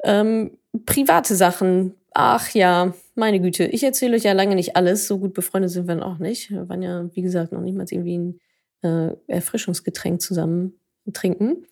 Ähm, 0.03 0.57
private 0.85 1.35
Sachen. 1.35 1.95
Ach 2.13 2.49
ja, 2.51 2.93
meine 3.15 3.39
Güte. 3.39 3.65
Ich 3.65 3.83
erzähle 3.83 4.15
euch 4.15 4.23
ja 4.23 4.33
lange 4.33 4.55
nicht 4.55 4.75
alles. 4.75 5.07
So 5.07 5.19
gut 5.19 5.33
befreundet 5.33 5.71
sind 5.71 5.87
wir 5.87 6.05
auch 6.05 6.19
nicht. 6.19 6.51
Wir 6.51 6.67
waren 6.69 6.81
ja, 6.81 7.09
wie 7.13 7.21
gesagt, 7.21 7.51
noch 7.51 7.61
niemals 7.61 7.91
irgendwie 7.91 8.17
ein 8.17 8.39
äh, 8.83 9.15
Erfrischungsgetränk 9.27 10.21
zusammen 10.21 10.79
trinken. 11.13 11.65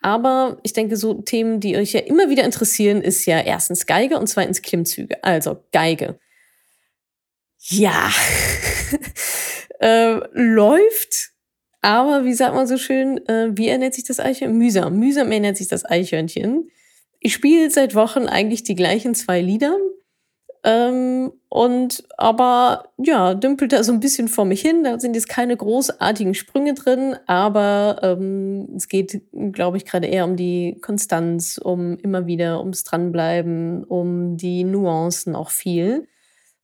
Aber 0.00 0.58
ich 0.62 0.72
denke, 0.72 0.96
so 0.96 1.14
Themen, 1.14 1.60
die 1.60 1.76
euch 1.76 1.92
ja 1.92 2.00
immer 2.00 2.28
wieder 2.28 2.44
interessieren, 2.44 3.00
ist 3.00 3.24
ja 3.26 3.40
erstens 3.40 3.86
Geige 3.86 4.18
und 4.18 4.28
zweitens 4.28 4.62
Klimmzüge. 4.62 5.22
Also 5.24 5.64
Geige. 5.72 6.18
Ja, 7.58 8.10
äh, 9.80 10.20
läuft, 10.32 11.30
aber 11.80 12.24
wie 12.24 12.34
sagt 12.34 12.54
man 12.54 12.66
so 12.66 12.76
schön, 12.76 13.26
äh, 13.28 13.50
wie 13.56 13.68
ernährt 13.68 13.94
sich 13.94 14.04
das 14.04 14.20
Eichhörnchen? 14.20 14.58
Mühsam. 14.58 14.98
Mühsam 14.98 15.32
ernährt 15.32 15.56
sich 15.56 15.68
das 15.68 15.84
Eichhörnchen. 15.84 16.70
Ich 17.20 17.32
spiele 17.32 17.70
seit 17.70 17.94
Wochen 17.94 18.26
eigentlich 18.26 18.62
die 18.62 18.74
gleichen 18.74 19.14
zwei 19.14 19.40
Lieder. 19.40 19.76
Ähm, 20.66 21.30
und 21.50 22.04
aber 22.16 22.88
ja, 22.96 23.34
dümpelt 23.34 23.72
da 23.72 23.84
so 23.84 23.92
ein 23.92 24.00
bisschen 24.00 24.28
vor 24.28 24.46
mich 24.46 24.62
hin. 24.62 24.82
Da 24.82 24.98
sind 24.98 25.14
jetzt 25.14 25.28
keine 25.28 25.56
großartigen 25.56 26.32
Sprünge 26.34 26.72
drin, 26.72 27.16
aber 27.26 28.00
ähm, 28.02 28.70
es 28.74 28.88
geht, 28.88 29.20
glaube 29.52 29.76
ich, 29.76 29.84
gerade 29.84 30.06
eher 30.06 30.24
um 30.24 30.36
die 30.36 30.78
Konstanz, 30.80 31.58
um 31.62 31.98
immer 31.98 32.26
wieder 32.26 32.60
ums 32.60 32.82
Dranbleiben, 32.84 33.84
um 33.84 34.38
die 34.38 34.64
Nuancen 34.64 35.36
auch 35.36 35.50
viel. 35.50 36.08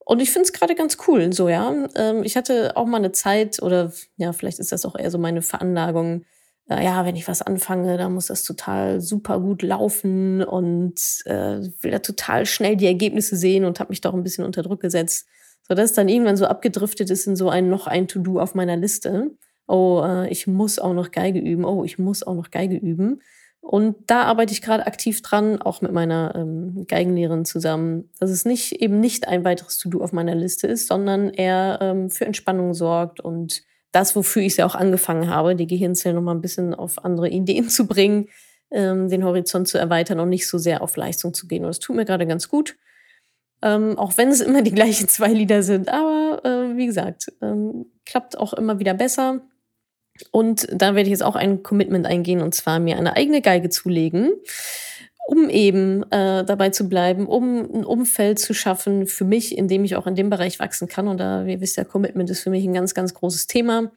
Und 0.07 0.21
ich 0.21 0.31
finde 0.31 0.47
es 0.47 0.53
gerade 0.55 0.75
ganz 0.75 0.97
cool, 1.07 1.33
so 1.33 1.49
ja. 1.49 1.73
Ähm, 1.95 2.25
ich 2.25 2.37
hatte 2.37 2.77
auch 2.77 2.87
mal 2.87 2.97
eine 2.97 3.13
Zeit, 3.13 3.63
oder 3.63 3.93
ja, 4.17 4.33
vielleicht 4.33 4.59
ist 4.59 4.73
das 4.73 4.87
auch 4.87 4.97
eher 4.99 5.11
so 5.11 5.19
meine 5.19 5.43
Veranlagung, 5.43 6.25
äh, 6.71 6.85
ja, 6.85 7.05
wenn 7.05 7.17
ich 7.17 7.29
was 7.29 7.43
anfange, 7.43 7.99
dann 7.99 8.15
muss 8.15 8.29
das 8.29 8.45
total 8.45 9.01
super 9.01 9.41
gut 9.41 9.63
laufen 9.63 10.43
und 10.43 10.95
äh, 11.25 11.61
will 11.81 11.91
da 11.91 11.99
total 11.99 12.47
schnell 12.47 12.77
die 12.77 12.87
Ergebnisse 12.87 13.37
sehen 13.37 13.65
und 13.65 13.81
habe 13.81 13.91
mich 13.91 14.01
doch 14.01 14.15
ein 14.15 14.23
bisschen 14.23 14.45
unter 14.45 14.63
Druck 14.63 14.81
gesetzt, 14.81 15.29
sodass 15.69 15.93
dann 15.93 16.09
irgendwann 16.09 16.37
so 16.37 16.47
abgedriftet 16.47 17.11
ist 17.11 17.27
in 17.27 17.37
so 17.37 17.51
ein 17.51 17.69
noch 17.69 17.87
ein 17.87 18.09
To-Do 18.09 18.41
auf 18.41 18.55
meiner 18.55 18.77
Liste. 18.77 19.33
Oh, 19.67 20.03
äh, 20.05 20.29
ich 20.31 20.47
muss 20.47 20.79
auch 20.79 20.95
noch 20.95 21.11
Geige 21.11 21.41
üben. 21.41 21.65
Oh, 21.65 21.85
ich 21.85 21.99
muss 21.99 22.23
auch 22.23 22.35
noch 22.35 22.51
Geige 22.51 22.77
üben. 22.77 23.21
Und 23.61 23.97
da 24.07 24.23
arbeite 24.23 24.53
ich 24.53 24.63
gerade 24.63 24.87
aktiv 24.87 25.21
dran, 25.21 25.61
auch 25.61 25.83
mit 25.83 25.93
meiner 25.93 26.35
ähm, 26.35 26.87
Geigenlehrerin 26.89 27.45
zusammen, 27.45 28.09
dass 28.19 28.31
es 28.31 28.45
nicht 28.45 28.81
eben 28.81 29.01
nicht 29.01 29.29
ein 29.29 29.45
weiteres 29.45 29.77
To-Do 29.77 30.03
auf 30.03 30.13
meiner 30.13 30.35
Liste 30.35 30.67
ist, 30.67 30.89
sondern 30.89 31.29
eher 31.29 31.79
ähm, 31.83 32.11
für 32.11 32.25
Entspannung 32.25 32.73
sorgt 32.73 33.21
und 33.21 33.63
das, 33.93 34.15
wofür 34.17 34.43
ich 34.43 34.57
ja 34.57 34.67
auch 34.67 34.75
angefangen 34.75 35.29
habe, 35.29 35.57
die 35.57 35.67
Gehirnzellen 35.67 36.17
noch 36.17 36.23
mal 36.23 36.35
ein 36.35 36.41
bisschen 36.41 36.75
auf 36.75 37.05
andere 37.05 37.29
Ideen 37.29 37.69
zu 37.69 37.87
bringen, 37.87 38.29
ähm, 38.71 39.09
den 39.09 39.25
Horizont 39.25 39.69
zu 39.69 39.79
erweitern 39.79 40.21
und 40.21 40.29
nicht 40.29 40.49
so 40.49 40.59
sehr 40.59 40.83
auf 40.83 40.97
Leistung 40.97 41.35
zu 41.35 41.47
gehen. 41.49 41.65
Und 41.65 41.69
das 41.69 41.81
tut 41.81 41.97
mir 41.97 42.05
gerade 42.05 42.27
ganz 42.27 42.49
gut. 42.49 42.77
Ähm, 43.63 43.99
auch 43.99 44.17
wenn 44.17 44.29
es 44.29 44.41
immer 44.41 44.63
die 44.63 44.73
gleichen 44.73 45.09
zwei 45.09 45.33
Lieder 45.33 45.63
sind. 45.63 45.89
Aber 45.89 46.41
äh, 46.45 46.77
wie 46.77 46.87
gesagt, 46.87 47.33
ähm, 47.43 47.87
klappt 48.07 48.39
auch 48.39 48.53
immer 48.53 48.79
wieder 48.79 48.95
besser. 48.95 49.41
Und 50.31 50.69
da 50.71 50.95
werde 50.95 51.03
ich 51.03 51.11
jetzt 51.13 51.23
auch 51.23 51.37
ein 51.37 51.63
Commitment 51.63 52.07
eingehen, 52.07 52.43
und 52.43 52.55
zwar 52.55 52.79
mir 52.79 52.99
eine 52.99 53.17
eigene 53.17 53.41
Geige 53.41 53.71
zulegen 53.71 54.33
um 55.31 55.49
eben 55.49 56.03
äh, 56.11 56.45
dabei 56.45 56.71
zu 56.71 56.89
bleiben, 56.89 57.29
um 57.29 57.61
ein 57.61 57.85
Umfeld 57.85 58.41
zu 58.41 58.53
schaffen 58.53 59.07
für 59.07 59.25
mich, 59.25 59.57
in 59.57 59.69
dem 59.69 59.85
ich 59.85 59.95
auch 59.95 60.09
in 60.09 60.17
dem 60.17 60.29
Bereich 60.29 60.59
wachsen 60.59 60.89
kann. 60.89 61.07
Und 61.07 61.19
da, 61.19 61.47
wie 61.47 61.53
ihr 61.53 61.61
wisst 61.61 61.77
ja, 61.77 61.85
Commitment 61.85 62.29
ist 62.31 62.41
für 62.41 62.51
mich 62.51 62.65
ein 62.65 62.75
ganz, 62.75 62.95
ganz 62.95 63.15
großes 63.15 63.47
Thema. 63.47 63.93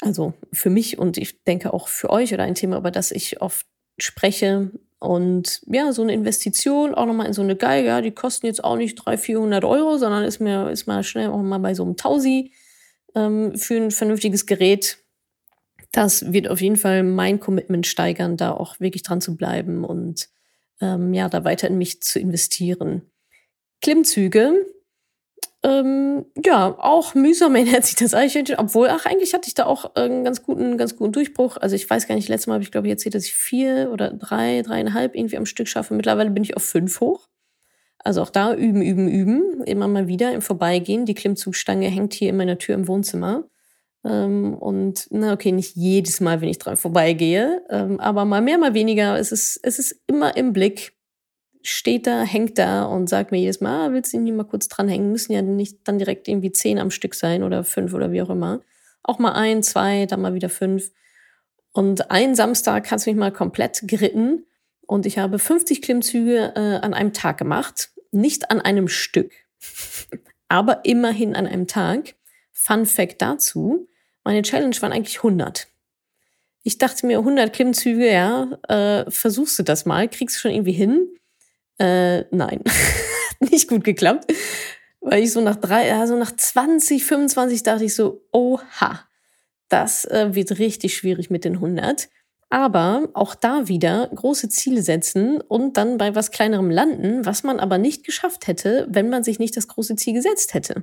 Also 0.00 0.34
für 0.52 0.68
mich 0.68 0.98
und 0.98 1.16
ich 1.16 1.44
denke 1.44 1.72
auch 1.72 1.86
für 1.86 2.10
euch 2.10 2.34
oder 2.34 2.42
ein 2.42 2.56
Thema, 2.56 2.76
über 2.78 2.90
das 2.90 3.12
ich 3.12 3.40
oft 3.40 3.66
spreche. 3.98 4.72
Und 4.98 5.62
ja, 5.66 5.92
so 5.92 6.02
eine 6.02 6.12
Investition 6.12 6.92
auch 6.92 7.06
nochmal 7.06 7.28
in 7.28 7.32
so 7.32 7.42
eine 7.42 7.54
Geige, 7.54 8.02
die 8.02 8.10
kosten 8.10 8.46
jetzt 8.46 8.64
auch 8.64 8.76
nicht 8.76 8.96
300, 8.96 9.20
400 9.20 9.64
Euro, 9.64 9.96
sondern 9.96 10.24
ist 10.24 10.40
mir, 10.40 10.70
ist 10.70 10.88
mal 10.88 11.04
schnell 11.04 11.28
auch 11.28 11.40
mal 11.40 11.58
bei 11.58 11.74
so 11.74 11.84
einem 11.84 11.96
Tausi 11.96 12.52
ähm, 13.14 13.56
für 13.56 13.76
ein 13.76 13.92
vernünftiges 13.92 14.46
Gerät 14.46 14.98
das 15.92 16.32
wird 16.32 16.48
auf 16.48 16.60
jeden 16.60 16.76
Fall 16.76 17.02
mein 17.02 17.40
Commitment 17.40 17.86
steigern, 17.86 18.36
da 18.36 18.52
auch 18.52 18.78
wirklich 18.80 19.02
dran 19.02 19.20
zu 19.20 19.36
bleiben 19.36 19.84
und 19.84 20.28
ähm, 20.80 21.14
ja, 21.14 21.28
da 21.28 21.44
weiter 21.44 21.68
in 21.68 21.78
mich 21.78 22.02
zu 22.02 22.18
investieren. 22.18 23.02
Klimmzüge, 23.80 24.54
ähm, 25.64 26.26
ja, 26.44 26.76
auch 26.78 27.14
mühsam 27.14 27.54
erinnert 27.56 27.84
sich 27.84 27.96
das 27.96 28.14
Eichhörnchen, 28.14 28.58
obwohl, 28.58 28.88
ach, 28.88 29.06
eigentlich 29.06 29.34
hatte 29.34 29.48
ich 29.48 29.54
da 29.54 29.66
auch 29.66 29.94
einen 29.94 30.24
ganz 30.24 30.42
guten, 30.42 30.78
ganz 30.78 30.96
guten 30.96 31.12
Durchbruch. 31.12 31.56
Also 31.56 31.74
ich 31.74 31.88
weiß 31.88 32.06
gar 32.06 32.14
nicht, 32.14 32.28
letztes 32.28 32.46
Mal 32.46 32.54
habe 32.54 32.64
ich, 32.64 32.70
glaube 32.70 32.86
ich, 32.86 32.92
erzählt, 32.92 33.14
dass 33.14 33.24
ich 33.24 33.34
vier 33.34 33.90
oder 33.92 34.12
drei, 34.12 34.62
dreieinhalb 34.62 35.14
irgendwie 35.14 35.36
am 35.36 35.46
Stück 35.46 35.68
schaffe. 35.68 35.94
Mittlerweile 35.94 36.30
bin 36.30 36.44
ich 36.44 36.56
auf 36.56 36.62
fünf 36.62 37.00
hoch. 37.00 37.28
Also 37.98 38.22
auch 38.22 38.30
da 38.30 38.54
üben, 38.54 38.82
üben, 38.82 39.08
üben. 39.08 39.62
Immer 39.64 39.88
mal 39.88 40.06
wieder 40.06 40.32
im 40.32 40.42
Vorbeigehen. 40.42 41.06
Die 41.06 41.14
Klimmzugstange 41.14 41.88
hängt 41.88 42.14
hier 42.14 42.30
in 42.30 42.36
meiner 42.36 42.58
Tür 42.58 42.76
im 42.76 42.86
Wohnzimmer. 42.86 43.44
Ähm, 44.04 44.54
und 44.54 45.08
na 45.10 45.32
okay, 45.32 45.52
nicht 45.52 45.76
jedes 45.76 46.20
Mal, 46.20 46.40
wenn 46.40 46.48
ich 46.48 46.58
dran 46.58 46.76
vorbeigehe, 46.76 47.62
ähm, 47.68 47.98
aber 48.00 48.24
mal 48.24 48.40
mehr, 48.40 48.58
mal 48.58 48.74
weniger. 48.74 49.18
Es 49.18 49.32
ist, 49.32 49.60
es 49.62 49.78
ist 49.78 50.00
immer 50.06 50.36
im 50.36 50.52
Blick, 50.52 50.96
steht 51.62 52.06
da, 52.06 52.22
hängt 52.22 52.58
da 52.58 52.84
und 52.84 53.08
sagt 53.08 53.32
mir 53.32 53.38
jedes 53.38 53.60
Mal, 53.60 53.88
ah, 53.88 53.92
willst 53.92 54.12
du 54.12 54.18
ihn 54.18 54.36
mal 54.36 54.44
kurz 54.44 54.68
dranhängen? 54.68 55.12
Müssen 55.12 55.32
ja 55.32 55.42
nicht 55.42 55.80
dann 55.84 55.98
direkt 55.98 56.28
irgendwie 56.28 56.52
zehn 56.52 56.78
am 56.78 56.90
Stück 56.90 57.14
sein 57.14 57.42
oder 57.42 57.64
fünf 57.64 57.92
oder 57.92 58.12
wie 58.12 58.22
auch 58.22 58.30
immer. 58.30 58.60
Auch 59.02 59.18
mal 59.18 59.32
ein, 59.32 59.62
zwei, 59.62 60.06
dann 60.06 60.20
mal 60.20 60.34
wieder 60.34 60.48
fünf. 60.48 60.90
Und 61.72 62.10
einen 62.10 62.34
Samstag 62.34 62.90
hat 62.90 63.00
es 63.00 63.06
mich 63.06 63.16
mal 63.16 63.32
komplett 63.32 63.82
geritten 63.84 64.44
und 64.86 65.06
ich 65.06 65.18
habe 65.18 65.38
50 65.38 65.82
Klimmzüge 65.82 66.52
äh, 66.56 66.84
an 66.84 66.94
einem 66.94 67.12
Tag 67.12 67.38
gemacht. 67.38 67.90
Nicht 68.10 68.50
an 68.50 68.60
einem 68.60 68.88
Stück, 68.88 69.32
aber 70.48 70.84
immerhin 70.84 71.36
an 71.36 71.46
einem 71.46 71.66
Tag. 71.66 72.14
Fun 72.60 72.86
Fact 72.86 73.22
dazu, 73.22 73.88
meine 74.24 74.42
Challenge 74.42 74.74
waren 74.80 74.92
eigentlich 74.92 75.18
100. 75.18 75.68
Ich 76.64 76.76
dachte 76.76 77.06
mir, 77.06 77.18
100 77.18 77.52
Klimmzüge, 77.52 78.12
ja, 78.12 78.58
äh, 78.68 79.08
versuchst 79.08 79.60
du 79.60 79.62
das 79.62 79.86
mal, 79.86 80.08
kriegst 80.08 80.36
du 80.36 80.40
schon 80.40 80.50
irgendwie 80.50 80.72
hin? 80.72 81.08
Äh, 81.78 82.24
nein, 82.34 82.64
nicht 83.40 83.68
gut 83.68 83.84
geklappt. 83.84 84.32
Weil 85.00 85.22
ich 85.22 85.32
so 85.32 85.40
nach 85.40 85.54
drei, 85.54 85.94
also 85.94 86.16
nach 86.18 86.34
20, 86.34 87.04
25 87.04 87.62
dachte 87.62 87.84
ich 87.84 87.94
so, 87.94 88.26
oha, 88.32 89.06
das 89.68 90.04
äh, 90.06 90.34
wird 90.34 90.58
richtig 90.58 90.96
schwierig 90.96 91.30
mit 91.30 91.44
den 91.44 91.54
100. 91.54 92.08
Aber 92.50 93.08
auch 93.14 93.36
da 93.36 93.68
wieder 93.68 94.10
große 94.12 94.48
Ziele 94.48 94.82
setzen 94.82 95.40
und 95.40 95.76
dann 95.76 95.96
bei 95.96 96.16
was 96.16 96.32
kleinerem 96.32 96.70
landen, 96.70 97.24
was 97.24 97.44
man 97.44 97.60
aber 97.60 97.78
nicht 97.78 98.04
geschafft 98.04 98.48
hätte, 98.48 98.88
wenn 98.90 99.10
man 99.10 99.22
sich 99.22 99.38
nicht 99.38 99.56
das 99.56 99.68
große 99.68 99.94
Ziel 99.94 100.14
gesetzt 100.14 100.54
hätte. 100.54 100.82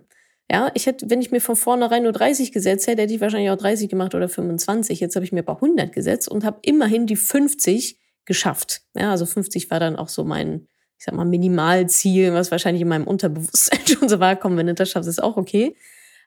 Ja, 0.51 0.69
ich 0.75 0.85
hätte, 0.85 1.09
wenn 1.09 1.21
ich 1.21 1.31
mir 1.31 1.41
von 1.41 1.55
vornherein 1.55 2.03
nur 2.03 2.11
30 2.11 2.51
gesetzt 2.51 2.85
hätte, 2.87 3.01
hätte 3.01 3.13
ich 3.13 3.21
wahrscheinlich 3.21 3.49
auch 3.49 3.57
30 3.57 3.89
gemacht 3.89 4.13
oder 4.13 4.29
25. 4.29 4.99
Jetzt 4.99 5.15
habe 5.15 5.25
ich 5.25 5.31
mir 5.31 5.43
bei 5.43 5.53
100 5.53 5.91
gesetzt 5.91 6.29
und 6.29 6.43
habe 6.43 6.59
immerhin 6.61 7.07
die 7.07 7.15
50 7.15 7.99
geschafft. 8.25 8.81
Ja, 8.95 9.11
also 9.11 9.25
50 9.25 9.71
war 9.71 9.79
dann 9.79 9.95
auch 9.95 10.09
so 10.09 10.23
mein, 10.23 10.67
ich 10.99 11.05
sag 11.05 11.15
mal, 11.15 11.25
Minimalziel, 11.25 12.33
was 12.33 12.51
wahrscheinlich 12.51 12.81
in 12.81 12.87
meinem 12.87 13.07
Unterbewusstsein 13.07 13.79
schon 13.87 14.07
so 14.07 14.19
war. 14.19 14.35
Komm, 14.35 14.57
wenn 14.57 14.67
du 14.67 14.75
das 14.75 14.89
schaffst, 14.89 15.09
ist 15.09 15.23
auch 15.23 15.37
okay. 15.37 15.75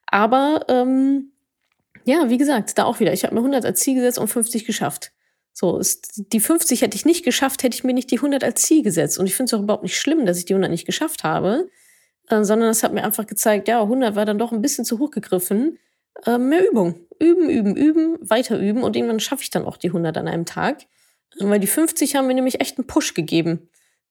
Aber 0.07 0.65
ähm, 0.69 1.33
ja, 2.05 2.29
wie 2.29 2.39
gesagt, 2.39 2.77
da 2.77 2.85
auch 2.85 2.99
wieder. 2.99 3.13
Ich 3.13 3.25
habe 3.25 3.35
mir 3.35 3.41
100 3.41 3.65
als 3.65 3.81
Ziel 3.81 3.95
gesetzt 3.95 4.19
und 4.19 4.29
50 4.29 4.65
geschafft. 4.65 5.13
So, 5.53 5.79
ist, 5.79 6.23
die 6.33 6.41
50 6.41 6.83
hätte 6.83 6.97
ich 6.97 7.05
nicht 7.05 7.25
geschafft, 7.25 7.63
hätte 7.63 7.75
ich 7.75 7.85
mir 7.85 7.93
nicht 7.93 8.11
die 8.11 8.19
100 8.19 8.43
als 8.43 8.63
Ziel 8.63 8.83
gesetzt. 8.83 9.19
Und 9.19 9.27
ich 9.27 9.35
finde 9.35 9.51
es 9.51 9.55
auch 9.55 9.63
überhaupt 9.63 9.83
nicht 9.83 9.97
schlimm, 9.97 10.25
dass 10.25 10.39
ich 10.39 10.45
die 10.45 10.55
100 10.55 10.71
nicht 10.71 10.87
geschafft 10.87 11.25
habe, 11.25 11.69
äh, 12.31 12.45
sondern 12.45 12.71
es 12.71 12.83
hat 12.83 12.93
mir 12.93 13.05
einfach 13.05 13.27
gezeigt, 13.27 13.69
ja, 13.69 13.83
100 13.83 14.15
war 14.17 14.25
dann 14.25 14.39
doch 14.39 14.53
ein 14.53 14.63
bisschen 14.63 14.85
zu 14.85 14.99
hoch 14.99 15.11
gegriffen. 15.11 15.79
Äh, 16.25 16.39
mehr 16.39 16.69
Übung. 16.69 17.07
Üben, 17.21 17.49
üben, 17.49 17.77
üben, 17.77 18.19
weiter 18.21 18.59
üben. 18.59 18.83
Und 18.83 18.97
irgendwann 18.97 19.21
schaffe 19.21 19.43
ich 19.43 19.51
dann 19.51 19.65
auch 19.65 19.77
die 19.77 19.89
100 19.89 20.17
an 20.17 20.29
einem 20.29 20.47
Tag. 20.47 20.83
Äh, 21.39 21.49
weil 21.49 21.61
die 21.61 21.67
50 21.67 22.17
haben 22.17 22.27
mir 22.27 22.35
nämlich 22.35 22.61
echt 22.61 22.79
einen 22.79 22.87
Push 22.87 23.15
gegeben. 23.15 23.69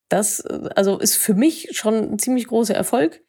Das 0.10 0.42
also 0.46 1.00
ist 1.00 1.16
für 1.16 1.34
mich 1.34 1.70
schon 1.72 1.96
ein 1.96 2.20
ziemlich 2.20 2.48
großer 2.48 2.76
Erfolg 2.76 3.22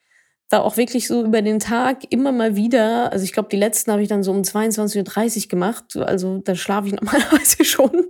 da 0.49 0.61
auch 0.61 0.77
wirklich 0.77 1.07
so 1.07 1.23
über 1.23 1.43
den 1.43 1.59
Tag 1.59 2.11
immer 2.11 2.31
mal 2.31 2.55
wieder, 2.55 3.11
also 3.13 3.23
ich 3.23 3.33
glaube, 3.33 3.49
die 3.49 3.57
letzten 3.57 3.91
habe 3.91 4.01
ich 4.01 4.09
dann 4.09 4.23
so 4.23 4.31
um 4.31 4.41
22.30 4.41 5.43
Uhr 5.43 5.47
gemacht, 5.47 5.95
also 5.95 6.39
da 6.39 6.55
schlafe 6.55 6.87
ich 6.87 6.93
normalerweise 6.99 7.63
schon. 7.63 8.07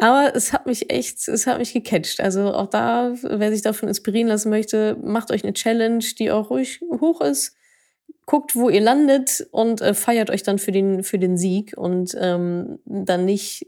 Aber 0.00 0.34
es 0.34 0.52
hat 0.52 0.66
mich 0.66 0.90
echt, 0.90 1.28
es 1.28 1.46
hat 1.46 1.58
mich 1.58 1.72
gecatcht. 1.72 2.20
Also 2.20 2.52
auch 2.52 2.68
da, 2.68 3.14
wer 3.22 3.52
sich 3.52 3.62
davon 3.62 3.88
inspirieren 3.88 4.28
lassen 4.28 4.50
möchte, 4.50 4.96
macht 5.02 5.30
euch 5.30 5.44
eine 5.44 5.52
Challenge, 5.52 6.04
die 6.18 6.30
auch 6.30 6.50
ruhig 6.50 6.80
hoch 7.00 7.20
ist. 7.20 7.56
Guckt, 8.26 8.56
wo 8.56 8.70
ihr 8.70 8.80
landet 8.80 9.46
und 9.50 9.82
äh, 9.82 9.92
feiert 9.92 10.30
euch 10.30 10.42
dann 10.42 10.58
für 10.58 10.72
den, 10.72 11.04
für 11.04 11.18
den 11.18 11.36
Sieg 11.36 11.74
und 11.76 12.16
ähm, 12.18 12.78
dann 12.86 13.26
nicht 13.26 13.66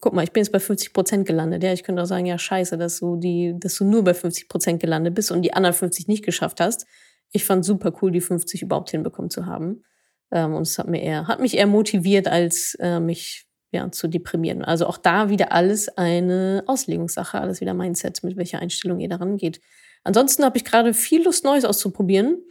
guck 0.00 0.12
mal, 0.12 0.24
ich 0.24 0.32
bin 0.32 0.42
jetzt 0.42 0.52
bei 0.52 0.60
50 0.60 0.92
Prozent 0.92 1.26
gelandet. 1.26 1.62
Ja, 1.62 1.72
ich 1.72 1.82
könnte 1.82 2.02
auch 2.02 2.06
sagen, 2.06 2.26
ja, 2.26 2.38
scheiße, 2.38 2.78
dass 2.78 3.00
du 3.00 3.16
die, 3.16 3.54
dass 3.58 3.74
du 3.76 3.84
nur 3.84 4.04
bei 4.04 4.14
50 4.14 4.48
Prozent 4.48 4.80
gelandet 4.80 5.14
bist 5.14 5.30
und 5.30 5.42
die 5.42 5.54
anderen 5.54 5.74
50 5.74 6.08
nicht 6.08 6.24
geschafft 6.24 6.60
hast. 6.60 6.86
Ich 7.30 7.44
fand 7.44 7.64
super 7.64 7.92
cool, 8.02 8.10
die 8.10 8.20
50 8.20 8.62
überhaupt 8.62 8.90
hinbekommen 8.90 9.30
zu 9.30 9.46
haben. 9.46 9.82
Ähm, 10.30 10.54
und 10.54 10.62
es 10.62 10.78
hat 10.78 10.88
mir 10.88 11.02
eher, 11.02 11.26
hat 11.28 11.40
mich 11.40 11.56
eher 11.56 11.66
motiviert, 11.66 12.28
als 12.28 12.76
äh, 12.80 13.00
mich 13.00 13.46
ja, 13.70 13.90
zu 13.90 14.08
deprimieren. 14.08 14.62
Also 14.62 14.86
auch 14.86 14.98
da 14.98 15.30
wieder 15.30 15.52
alles 15.52 15.88
eine 15.96 16.62
Auslegungssache, 16.66 17.40
alles 17.40 17.60
wieder 17.60 17.74
Mindset, 17.74 18.22
mit 18.22 18.36
welcher 18.36 18.58
Einstellung 18.58 19.00
ihr 19.00 19.08
daran 19.08 19.38
geht. 19.38 19.60
Ansonsten 20.04 20.44
habe 20.44 20.58
ich 20.58 20.64
gerade 20.64 20.94
viel 20.94 21.24
Lust, 21.24 21.44
Neues 21.44 21.64
auszuprobieren. 21.64 22.42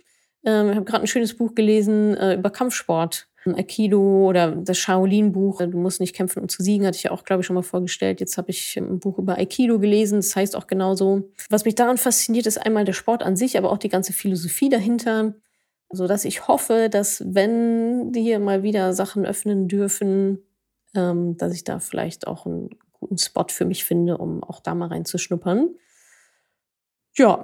Ähm, 0.44 0.70
ich 0.70 0.76
habe 0.76 0.86
gerade 0.86 1.04
ein 1.04 1.08
schönes 1.08 1.38
Buch 1.38 1.54
gelesen 1.54 2.18
äh, 2.18 2.36
über 2.36 2.50
Kampfsport 2.50 3.28
Aikido 3.46 4.28
oder 4.28 4.52
das 4.52 4.78
Shaolin-Buch, 4.78 5.60
du 5.64 5.78
musst 5.78 6.00
nicht 6.00 6.16
kämpfen, 6.16 6.42
um 6.42 6.50
zu 6.50 6.62
siegen, 6.62 6.86
hatte 6.86 6.98
ich 6.98 7.04
ja 7.04 7.12
auch, 7.12 7.24
glaube 7.24 7.42
ich, 7.42 7.48
schon 7.48 7.56
mal 7.56 7.64
vorgestellt. 7.64 8.20
Jetzt 8.20 8.38
habe 8.38 8.52
ich 8.52 8.78
ein 8.78 9.00
Buch 9.00 9.18
über 9.18 9.38
Aikido 9.38 9.80
gelesen, 9.80 10.18
das 10.18 10.36
heißt 10.36 10.56
auch 10.56 10.68
genauso. 10.68 11.32
Was 11.50 11.66
mich 11.66 11.76
daran 11.76 11.98
fasziniert, 11.98 12.46
ist 12.46 12.60
einmal 12.60 12.86
der 12.86 12.94
Sport 12.94 13.24
an 13.24 13.36
sich, 13.36 13.58
aber 13.58 13.72
auch 13.72 13.80
die 13.80 13.90
ganze 13.90 14.14
Philosophie 14.14 14.70
dahinter. 14.70 15.34
So 15.90 16.08
dass 16.08 16.24
ich 16.24 16.48
hoffe, 16.48 16.88
dass 16.90 17.24
wenn 17.26 18.12
die 18.12 18.22
hier 18.22 18.40
mal 18.40 18.64
wieder 18.64 18.94
Sachen 18.94 19.26
öffnen 19.26 19.68
dürfen, 19.68 20.40
ähm, 20.96 21.36
dass 21.38 21.54
ich 21.54 21.64
da 21.64 21.80
vielleicht 21.80 22.28
auch 22.28 22.46
einen 22.46 22.70
guten 22.94 23.18
Spot 23.18 23.48
für 23.50 23.66
mich 23.66 23.84
finde, 23.84 24.18
um 24.18 24.44
auch 24.44 24.60
da 24.60 24.76
mal 24.76 24.88
reinzuschnuppern. 24.88 25.70
Ja. 27.18 27.44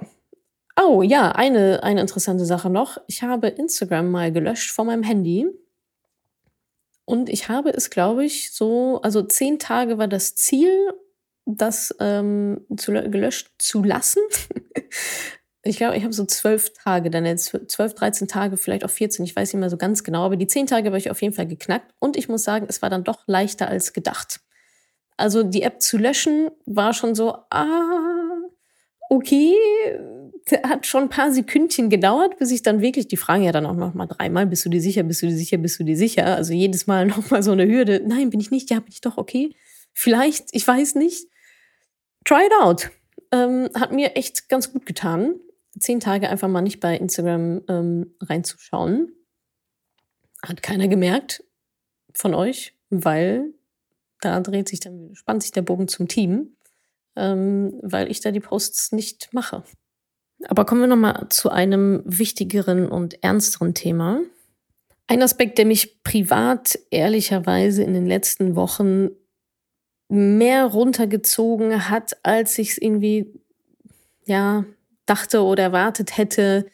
Oh 0.80 1.02
ja, 1.02 1.32
eine, 1.32 1.82
eine 1.82 2.00
interessante 2.00 2.44
Sache 2.44 2.70
noch. 2.70 2.98
Ich 3.08 3.22
habe 3.22 3.48
Instagram 3.48 4.10
mal 4.10 4.32
gelöscht 4.32 4.70
von 4.70 4.86
meinem 4.86 5.02
Handy 5.02 5.48
und 7.08 7.30
ich 7.30 7.48
habe 7.48 7.70
es, 7.70 7.88
glaube 7.88 8.22
ich, 8.22 8.52
so, 8.52 9.00
also 9.00 9.22
zehn 9.22 9.58
Tage 9.58 9.96
war 9.96 10.08
das 10.08 10.34
Ziel, 10.34 10.92
das 11.46 11.96
ähm, 12.00 12.66
zu, 12.76 12.92
gelöscht 12.92 13.50
zu 13.56 13.82
lassen. 13.82 14.20
ich 15.62 15.78
glaube, 15.78 15.96
ich 15.96 16.04
habe 16.04 16.12
so 16.12 16.26
zwölf 16.26 16.74
Tage, 16.74 17.08
dann 17.08 17.24
jetzt 17.24 17.56
zwölf, 17.68 17.94
dreizehn 17.94 18.28
Tage, 18.28 18.58
vielleicht 18.58 18.84
auch 18.84 18.90
14, 18.90 19.24
ich 19.24 19.34
weiß 19.34 19.54
nicht 19.54 19.60
mehr 19.60 19.70
so 19.70 19.78
ganz 19.78 20.04
genau, 20.04 20.26
aber 20.26 20.36
die 20.36 20.48
zehn 20.48 20.66
Tage 20.66 20.88
habe 20.88 20.98
ich 20.98 21.10
auf 21.10 21.22
jeden 21.22 21.32
Fall 21.32 21.46
geknackt. 21.46 21.94
Und 21.98 22.14
ich 22.18 22.28
muss 22.28 22.44
sagen, 22.44 22.66
es 22.68 22.82
war 22.82 22.90
dann 22.90 23.04
doch 23.04 23.22
leichter 23.26 23.68
als 23.68 23.94
gedacht. 23.94 24.40
Also 25.16 25.42
die 25.42 25.62
App 25.62 25.80
zu 25.80 25.96
löschen 25.96 26.50
war 26.66 26.92
schon 26.92 27.14
so, 27.14 27.38
ah, 27.48 28.36
okay, 29.08 29.54
hat 30.52 30.86
schon 30.86 31.04
ein 31.04 31.08
paar 31.08 31.32
Sekündchen 31.32 31.90
gedauert, 31.90 32.38
bis 32.38 32.50
ich 32.50 32.62
dann 32.62 32.80
wirklich, 32.80 33.08
die 33.08 33.16
fragen 33.16 33.42
ja 33.42 33.52
dann 33.52 33.66
auch 33.66 33.74
noch 33.74 33.94
mal 33.94 34.06
dreimal, 34.06 34.46
bist 34.46 34.64
du 34.64 34.68
dir 34.68 34.80
sicher, 34.80 35.02
bist 35.02 35.22
du 35.22 35.26
dir 35.26 35.36
sicher, 35.36 35.58
bist 35.58 35.78
du 35.78 35.84
dir 35.84 35.96
sicher? 35.96 36.36
Also 36.36 36.52
jedes 36.52 36.86
Mal 36.86 37.06
noch 37.06 37.30
mal 37.30 37.42
so 37.42 37.52
eine 37.52 37.66
Hürde. 37.66 38.02
Nein, 38.06 38.30
bin 38.30 38.40
ich 38.40 38.50
nicht, 38.50 38.70
ja, 38.70 38.80
bin 38.80 38.92
ich 38.92 39.00
doch, 39.00 39.16
okay. 39.16 39.54
Vielleicht, 39.92 40.48
ich 40.52 40.66
weiß 40.66 40.94
nicht. 40.94 41.28
Try 42.24 42.46
it 42.46 42.52
out. 42.60 42.90
Ähm, 43.32 43.68
hat 43.74 43.92
mir 43.92 44.16
echt 44.16 44.48
ganz 44.48 44.72
gut 44.72 44.86
getan. 44.86 45.34
Zehn 45.78 46.00
Tage 46.00 46.28
einfach 46.28 46.48
mal 46.48 46.62
nicht 46.62 46.80
bei 46.80 46.96
Instagram 46.96 47.62
ähm, 47.68 48.14
reinzuschauen. 48.20 49.12
Hat 50.42 50.62
keiner 50.62 50.88
gemerkt 50.88 51.44
von 52.14 52.34
euch, 52.34 52.74
weil 52.90 53.54
da 54.20 54.40
dreht 54.40 54.68
sich 54.68 54.80
dann, 54.80 55.14
spannt 55.14 55.42
sich 55.42 55.52
der 55.52 55.62
Bogen 55.62 55.88
zum 55.88 56.08
Team, 56.08 56.56
ähm, 57.16 57.78
weil 57.82 58.10
ich 58.10 58.20
da 58.20 58.30
die 58.30 58.40
Posts 58.40 58.92
nicht 58.92 59.32
mache. 59.32 59.62
Aber 60.46 60.64
kommen 60.64 60.82
wir 60.82 60.88
nochmal 60.88 61.26
zu 61.30 61.50
einem 61.50 62.02
wichtigeren 62.04 62.88
und 62.88 63.22
ernsteren 63.24 63.74
Thema. 63.74 64.20
Ein 65.08 65.22
Aspekt, 65.22 65.58
der 65.58 65.66
mich 65.66 66.02
privat 66.04 66.78
ehrlicherweise 66.90 67.82
in 67.82 67.94
den 67.94 68.06
letzten 68.06 68.54
Wochen 68.54 69.08
mehr 70.08 70.66
runtergezogen 70.66 71.90
hat, 71.90 72.16
als 72.22 72.58
ich 72.58 72.70
es 72.70 72.78
irgendwie, 72.78 73.32
ja, 74.26 74.64
dachte 75.06 75.42
oder 75.42 75.64
erwartet 75.64 76.16
hätte. 76.16 76.66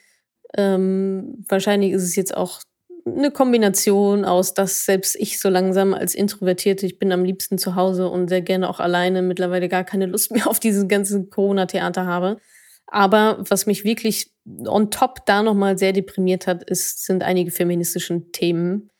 Ähm, 0.56 1.44
wahrscheinlich 1.48 1.92
ist 1.92 2.02
es 2.02 2.16
jetzt 2.16 2.36
auch 2.36 2.60
eine 3.06 3.30
Kombination 3.30 4.24
aus, 4.24 4.54
dass 4.54 4.84
selbst 4.84 5.16
ich 5.16 5.40
so 5.40 5.48
langsam 5.48 5.94
als 5.94 6.14
Introvertierte, 6.14 6.86
ich 6.86 6.98
bin 6.98 7.12
am 7.12 7.24
liebsten 7.24 7.58
zu 7.58 7.74
Hause 7.74 8.08
und 8.08 8.28
sehr 8.28 8.40
gerne 8.40 8.68
auch 8.68 8.80
alleine, 8.80 9.20
mittlerweile 9.22 9.68
gar 9.68 9.84
keine 9.84 10.06
Lust 10.06 10.30
mehr 10.30 10.46
auf 10.46 10.58
dieses 10.58 10.88
ganze 10.88 11.24
Corona-Theater 11.24 12.06
habe. 12.06 12.38
Aber 12.86 13.44
was 13.48 13.66
mich 13.66 13.84
wirklich 13.84 14.30
on 14.66 14.90
top 14.90 15.26
da 15.26 15.42
nochmal 15.42 15.78
sehr 15.78 15.92
deprimiert 15.92 16.46
hat, 16.46 16.62
ist, 16.64 17.04
sind 17.04 17.22
einige 17.22 17.50
feministischen 17.50 18.32
Themen. 18.32 18.90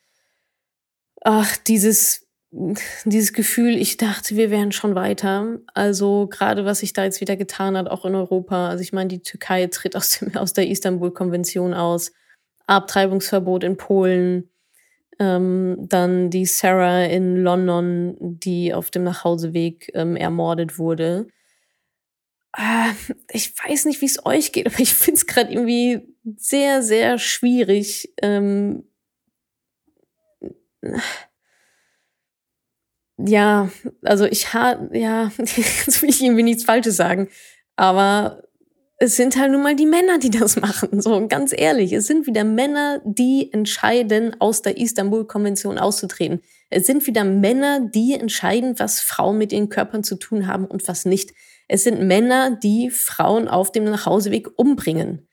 Ach, 1.21 1.57
dieses, 1.57 2.27
dieses 3.05 3.33
Gefühl, 3.33 3.77
ich 3.77 3.97
dachte, 3.97 4.37
wir 4.37 4.51
wären 4.51 4.73
schon 4.73 4.95
weiter. 4.95 5.59
Also 5.75 6.29
gerade 6.29 6.65
was 6.65 6.81
sich 6.81 6.93
da 6.93 7.05
jetzt 7.05 7.21
wieder 7.21 7.37
getan 7.37 7.77
hat, 7.77 7.89
auch 7.89 8.05
in 8.05 8.15
Europa. 8.15 8.69
Also 8.69 8.83
ich 8.83 8.93
meine, 8.93 9.09
die 9.09 9.23
Türkei 9.23 9.67
tritt 9.67 9.97
aus, 9.97 10.19
dem, 10.19 10.37
aus 10.37 10.53
der 10.53 10.69
Istanbul-Konvention 10.69 11.75
aus. 11.75 12.13
Abtreibungsverbot 12.67 13.65
in 13.65 13.77
Polen. 13.77 14.51
Ähm, 15.19 15.77
dann 15.79 16.31
die 16.31 16.45
Sarah 16.45 17.05
in 17.05 17.37
London, 17.37 18.17
die 18.19 18.75
auf 18.75 18.91
dem 18.91 19.05
Nachhauseweg 19.05 19.91
ähm, 19.95 20.17
ermordet 20.17 20.79
wurde. 20.79 21.29
Äh, 22.57 22.93
ich 23.31 23.53
weiß 23.59 23.87
nicht, 23.87 24.01
wie 24.01 24.07
es 24.07 24.25
euch 24.25 24.53
geht, 24.53 24.67
aber 24.67 24.81
ich 24.81 24.95
finde 24.95 25.19
es 25.19 25.27
gerade 25.27 25.53
irgendwie 25.53 26.15
sehr, 26.37 26.83
sehr 26.83 27.19
schwierig. 27.19 28.13
Ähm, 28.23 28.85
ja, 33.17 33.71
also 34.03 34.25
ich 34.25 34.55
habe, 34.55 34.97
ja, 34.97 35.33
jetzt 35.39 36.03
will 36.03 36.11
ich 36.11 36.23
irgendwie 36.23 36.43
nichts 36.43 36.65
Falsches 36.65 36.97
sagen, 36.97 37.29
aber 37.77 38.43
es 38.99 39.17
sind 39.17 39.37
halt 39.37 39.51
nun 39.51 39.63
mal 39.63 39.75
die 39.75 39.87
Männer, 39.87 40.19
die 40.19 40.31
das 40.31 40.57
machen. 40.57 41.01
So, 41.01 41.27
ganz 41.27 41.53
ehrlich, 41.57 41.93
es 41.93 42.07
sind 42.07 42.27
wieder 42.27 42.45
Männer, 42.45 43.01
die 43.05 43.53
entscheiden, 43.53 44.41
aus 44.41 44.63
der 44.63 44.79
Istanbul-Konvention 44.79 45.79
auszutreten. 45.79 46.41
Es 46.71 46.87
sind 46.87 47.07
wieder 47.07 47.25
Männer, 47.25 47.81
die 47.81 48.15
entscheiden, 48.15 48.79
was 48.79 49.01
Frauen 49.01 49.39
mit 49.39 49.53
ihren 49.53 49.69
Körpern 49.69 50.05
zu 50.05 50.17
tun 50.17 50.47
haben 50.47 50.65
und 50.65 50.87
was 50.87 51.05
nicht. 51.05 51.33
Es 51.69 51.85
sind 51.85 52.07
Männer, 52.07 52.57
die 52.57 52.91
Frauen 52.91 53.49
auf 53.49 53.73
dem 53.73 53.85
Nachhauseweg 53.85 54.49
umbringen. 54.57 55.29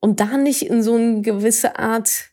Und 0.00 0.20
da 0.20 0.36
nicht 0.36 0.62
in 0.62 0.82
so 0.82 0.94
eine 0.94 1.22
gewisse 1.22 1.78
Art, 1.78 2.30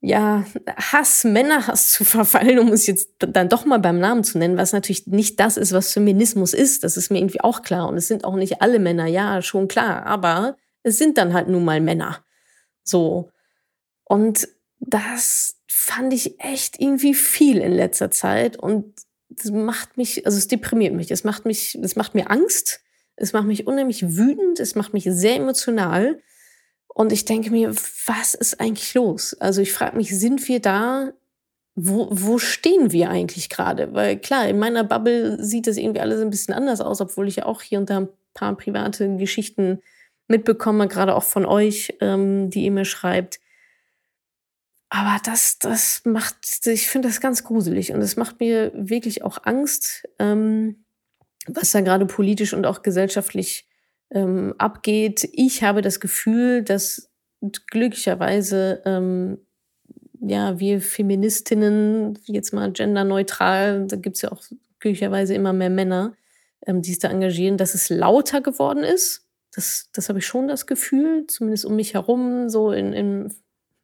ja, 0.00 0.44
Hass, 0.76 1.24
Männerhass 1.24 1.90
zu 1.90 2.04
verfallen, 2.04 2.58
um 2.58 2.68
es 2.68 2.86
jetzt 2.86 3.10
dann 3.18 3.48
doch 3.48 3.64
mal 3.64 3.78
beim 3.78 3.98
Namen 3.98 4.24
zu 4.24 4.38
nennen, 4.38 4.56
was 4.56 4.72
natürlich 4.72 5.06
nicht 5.06 5.40
das 5.40 5.56
ist, 5.56 5.72
was 5.72 5.92
Feminismus 5.92 6.54
ist. 6.54 6.84
Das 6.84 6.96
ist 6.96 7.10
mir 7.10 7.18
irgendwie 7.18 7.40
auch 7.40 7.62
klar. 7.62 7.88
Und 7.88 7.96
es 7.96 8.08
sind 8.08 8.24
auch 8.24 8.36
nicht 8.36 8.62
alle 8.62 8.78
Männer, 8.78 9.06
ja, 9.06 9.42
schon 9.42 9.68
klar. 9.68 10.06
Aber 10.06 10.56
es 10.82 10.98
sind 10.98 11.18
dann 11.18 11.34
halt 11.34 11.48
nun 11.48 11.64
mal 11.64 11.80
Männer. 11.80 12.24
So. 12.84 13.30
Und 14.04 14.48
das 14.80 15.56
fand 15.66 16.12
ich 16.12 16.40
echt 16.40 16.80
irgendwie 16.80 17.14
viel 17.14 17.58
in 17.58 17.72
letzter 17.72 18.10
Zeit. 18.10 18.56
Und 18.56 18.94
das 19.28 19.50
macht 19.50 19.96
mich, 19.96 20.26
also 20.26 20.38
es 20.38 20.48
deprimiert 20.48 20.94
mich, 20.94 21.10
es 21.10 21.24
macht 21.24 21.44
mich, 21.44 21.78
es 21.82 21.96
macht 21.96 22.14
mir 22.14 22.30
Angst, 22.30 22.80
es 23.16 23.32
macht 23.32 23.46
mich 23.46 23.66
unheimlich 23.66 24.16
wütend, 24.16 24.60
es 24.60 24.74
macht 24.74 24.94
mich 24.94 25.04
sehr 25.04 25.36
emotional. 25.36 26.20
Und 26.88 27.12
ich 27.12 27.24
denke 27.24 27.50
mir, 27.50 27.74
was 28.06 28.34
ist 28.34 28.60
eigentlich 28.60 28.94
los? 28.94 29.34
Also 29.34 29.60
ich 29.60 29.72
frage 29.72 29.96
mich, 29.96 30.16
sind 30.18 30.48
wir 30.48 30.60
da? 30.60 31.12
Wo, 31.74 32.08
wo 32.10 32.38
stehen 32.38 32.90
wir 32.90 33.10
eigentlich 33.10 33.50
gerade? 33.50 33.94
Weil 33.94 34.18
klar, 34.18 34.48
in 34.48 34.58
meiner 34.58 34.82
Bubble 34.82 35.42
sieht 35.42 35.68
das 35.68 35.76
irgendwie 35.76 36.00
alles 36.00 36.20
ein 36.20 36.30
bisschen 36.30 36.54
anders 36.54 36.80
aus, 36.80 37.00
obwohl 37.00 37.28
ich 37.28 37.36
ja 37.36 37.46
auch 37.46 37.62
hier 37.62 37.78
und 37.78 37.88
da 37.88 37.98
ein 37.98 38.08
paar 38.34 38.56
private 38.56 39.16
Geschichten 39.16 39.80
mitbekomme, 40.26 40.88
gerade 40.88 41.14
auch 41.14 41.22
von 41.22 41.46
euch, 41.46 41.94
ähm, 42.00 42.50
die 42.50 42.64
ihr 42.64 42.72
mir 42.72 42.84
schreibt. 42.84 43.38
Aber 44.90 45.18
das, 45.22 45.58
das 45.58 46.02
macht, 46.04 46.36
ich 46.66 46.88
finde 46.88 47.08
das 47.08 47.20
ganz 47.20 47.44
gruselig 47.44 47.92
und 47.92 48.00
es 48.00 48.16
macht 48.16 48.40
mir 48.40 48.72
wirklich 48.74 49.22
auch 49.22 49.38
Angst, 49.44 50.08
ähm, 50.18 50.84
was 51.46 51.72
da 51.72 51.80
gerade 51.82 52.06
politisch 52.06 52.54
und 52.54 52.66
auch 52.66 52.82
gesellschaftlich 52.82 53.68
ähm, 54.10 54.54
abgeht. 54.56 55.28
Ich 55.32 55.62
habe 55.62 55.82
das 55.82 56.00
Gefühl, 56.00 56.62
dass 56.62 57.10
glücklicherweise 57.70 58.82
ähm, 58.86 59.38
ja 60.20 60.58
wir 60.58 60.80
Feministinnen 60.80 62.18
jetzt 62.24 62.52
mal 62.52 62.72
genderneutral, 62.72 63.86
da 63.86 63.96
gibt's 63.96 64.22
ja 64.22 64.32
auch 64.32 64.42
glücklicherweise 64.80 65.34
immer 65.34 65.52
mehr 65.52 65.70
Männer, 65.70 66.14
ähm, 66.66 66.80
die 66.80 66.90
sich 66.90 66.98
da 66.98 67.08
engagieren, 67.10 67.58
dass 67.58 67.74
es 67.74 67.90
lauter 67.90 68.40
geworden 68.40 68.84
ist. 68.84 69.26
Das, 69.52 69.90
das 69.92 70.08
habe 70.08 70.18
ich 70.20 70.26
schon 70.26 70.48
das 70.48 70.66
Gefühl, 70.66 71.26
zumindest 71.26 71.64
um 71.64 71.76
mich 71.76 71.94
herum, 71.94 72.48
so 72.48 72.72
in, 72.72 72.92
in 72.92 73.34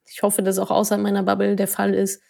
ich 0.06 0.22
hoffe, 0.22 0.42
dass 0.42 0.58
auch 0.58 0.70
außer 0.70 0.98
meiner 0.98 1.22
Bubble 1.22 1.56
der 1.56 1.68
Fall 1.68 1.94
ist. 1.94 2.22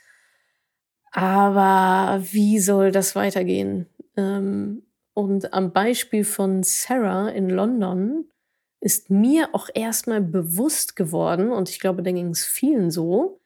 Aber 1.12 2.22
wie 2.32 2.58
soll 2.58 2.90
das 2.90 3.14
weitergehen? 3.14 3.87
Ähm, 4.16 4.82
und 5.14 5.52
am 5.52 5.72
Beispiel 5.72 6.24
von 6.24 6.62
Sarah 6.62 7.28
in 7.28 7.48
London 7.48 8.28
ist 8.80 9.10
mir 9.10 9.48
auch 9.52 9.68
erstmal 9.72 10.20
bewusst 10.20 10.96
geworden, 10.96 11.52
und 11.52 11.70
ich 11.70 11.80
glaube, 11.80 12.02
da 12.02 12.10
ging 12.10 12.30
es 12.30 12.44
vielen 12.44 12.90
so, 12.90 13.40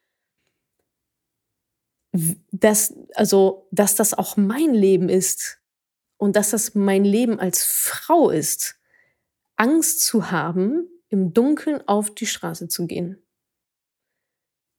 dass, 2.51 2.95
also, 3.15 3.69
dass 3.71 3.95
das 3.95 4.15
auch 4.15 4.37
mein 4.37 4.73
Leben 4.75 5.09
ist 5.09 5.61
und 6.17 6.37
dass 6.37 6.51
das 6.51 6.75
mein 6.75 7.05
Leben 7.05 7.39
als 7.39 7.65
Frau 7.65 8.31
ist, 8.31 8.77
Angst 9.57 10.03
zu 10.03 10.31
haben, 10.31 10.89
im 11.11 11.35
Dunkeln 11.35 11.87
auf 11.87 12.15
die 12.15 12.27
Straße 12.27 12.69
zu 12.69 12.87
gehen 12.87 13.23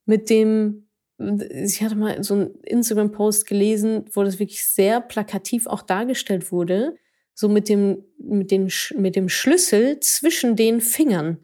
mit 0.09 0.31
dem, 0.31 0.87
ich 1.19 1.83
hatte 1.83 1.95
mal 1.95 2.23
so 2.23 2.33
einen 2.33 2.55
Instagram-Post 2.63 3.45
gelesen, 3.45 4.05
wo 4.11 4.23
das 4.23 4.39
wirklich 4.39 4.65
sehr 4.65 5.01
plakativ 5.01 5.67
auch 5.67 5.83
dargestellt 5.83 6.51
wurde, 6.51 6.97
so 7.35 7.47
mit 7.47 7.69
dem, 7.69 8.03
mit 8.17 8.49
dem, 8.49 8.69
mit 8.95 9.15
dem 9.15 9.29
Schlüssel 9.29 9.99
zwischen 9.99 10.55
den 10.55 10.81
Fingern. 10.81 11.37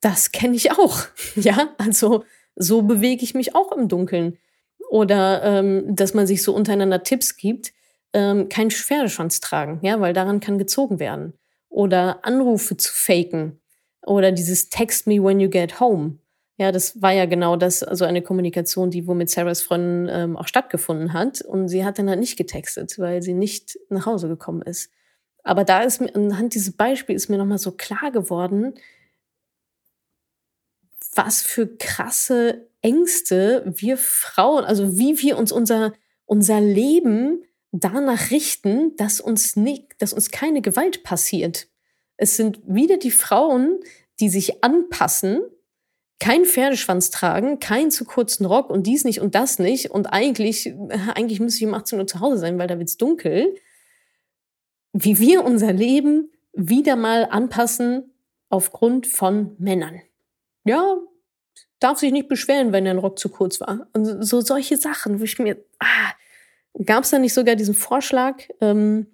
Das 0.00 0.32
kenne 0.32 0.56
ich 0.56 0.72
auch. 0.72 1.06
Ja, 1.36 1.72
also 1.78 2.24
so 2.56 2.82
bewege 2.82 3.22
ich 3.22 3.34
mich 3.34 3.54
auch 3.54 3.70
im 3.70 3.86
Dunkeln. 3.86 4.38
Oder 4.90 5.42
ähm, 5.44 5.94
dass 5.94 6.14
man 6.14 6.26
sich 6.26 6.42
so 6.42 6.52
untereinander 6.52 7.04
Tipps 7.04 7.36
gibt, 7.36 7.72
ähm, 8.12 8.48
keinen 8.48 8.72
Pferdeschwanz 8.72 9.38
tragen, 9.38 9.78
ja, 9.82 10.00
weil 10.00 10.12
daran 10.12 10.40
kann 10.40 10.58
gezogen 10.58 10.98
werden. 10.98 11.34
Oder 11.68 12.24
Anrufe 12.24 12.76
zu 12.76 12.92
faken. 12.92 13.60
Oder 14.04 14.32
dieses 14.32 14.68
Text 14.68 15.06
me 15.06 15.22
when 15.22 15.38
you 15.38 15.48
get 15.48 15.78
home. 15.78 16.18
Ja, 16.58 16.70
das 16.70 17.00
war 17.00 17.12
ja 17.12 17.24
genau 17.26 17.56
das, 17.56 17.82
also 17.82 18.04
eine 18.04 18.22
Kommunikation, 18.22 18.90
die 18.90 19.06
wo 19.06 19.14
mit 19.14 19.30
Sarahs 19.30 19.62
Freundin 19.62 20.08
ähm, 20.12 20.36
auch 20.36 20.46
stattgefunden 20.46 21.12
hat. 21.12 21.40
Und 21.40 21.68
sie 21.68 21.84
hat 21.84 21.98
dann 21.98 22.08
halt 22.08 22.20
nicht 22.20 22.36
getextet, 22.36 22.98
weil 22.98 23.22
sie 23.22 23.34
nicht 23.34 23.78
nach 23.88 24.06
Hause 24.06 24.28
gekommen 24.28 24.62
ist. 24.62 24.90
Aber 25.42 25.64
da 25.64 25.82
ist 25.82 26.00
mir, 26.00 26.14
anhand 26.14 26.54
dieses 26.54 26.76
Beispiels 26.76 27.24
ist 27.24 27.28
mir 27.28 27.38
nochmal 27.38 27.58
so 27.58 27.72
klar 27.72 28.10
geworden, 28.12 28.74
was 31.14 31.42
für 31.42 31.66
krasse 31.76 32.68
Ängste 32.80 33.64
wir 33.66 33.96
Frauen, 33.96 34.64
also 34.64 34.96
wie 34.98 35.20
wir 35.22 35.38
uns 35.38 35.52
unser, 35.52 35.92
unser 36.26 36.60
Leben 36.60 37.44
danach 37.70 38.30
richten, 38.30 38.96
dass 38.96 39.20
uns 39.20 39.56
nicht, 39.56 39.86
dass 39.98 40.12
uns 40.12 40.30
keine 40.30 40.60
Gewalt 40.60 41.02
passiert. 41.02 41.68
Es 42.16 42.36
sind 42.36 42.60
wieder 42.66 42.98
die 42.98 43.10
Frauen, 43.10 43.80
die 44.20 44.28
sich 44.28 44.62
anpassen 44.62 45.40
kein 46.22 46.44
Pferdeschwanz 46.44 47.10
tragen, 47.10 47.58
keinen 47.58 47.90
zu 47.90 48.04
kurzen 48.04 48.46
Rock 48.46 48.70
und 48.70 48.86
dies 48.86 49.02
nicht 49.02 49.20
und 49.20 49.34
das 49.34 49.58
nicht. 49.58 49.90
Und 49.90 50.06
eigentlich, 50.06 50.72
eigentlich 51.14 51.40
müsste 51.40 51.64
ich 51.64 51.66
um 51.66 51.74
18 51.74 51.98
Uhr 51.98 52.06
zu 52.06 52.20
Hause 52.20 52.38
sein, 52.38 52.60
weil 52.60 52.68
da 52.68 52.78
wird's 52.78 52.96
dunkel. 52.96 53.56
Wie 54.92 55.18
wir 55.18 55.44
unser 55.44 55.72
Leben 55.72 56.30
wieder 56.52 56.94
mal 56.94 57.26
anpassen 57.28 58.14
aufgrund 58.50 59.08
von 59.08 59.56
Männern. 59.58 60.00
Ja, 60.62 60.96
darf 61.80 61.98
sich 61.98 62.12
nicht 62.12 62.28
beschweren, 62.28 62.70
wenn 62.72 62.84
der 62.84 62.96
Rock 62.98 63.18
zu 63.18 63.28
kurz 63.28 63.60
war. 63.60 63.88
Und 63.92 64.24
so 64.24 64.42
solche 64.42 64.76
Sachen, 64.76 65.18
wo 65.18 65.24
ich 65.24 65.40
mir, 65.40 65.56
ah, 65.80 66.12
gab 66.84 67.02
es 67.02 67.10
da 67.10 67.18
nicht 67.18 67.34
sogar 67.34 67.56
diesen 67.56 67.74
Vorschlag 67.74 68.44
ähm, 68.60 69.08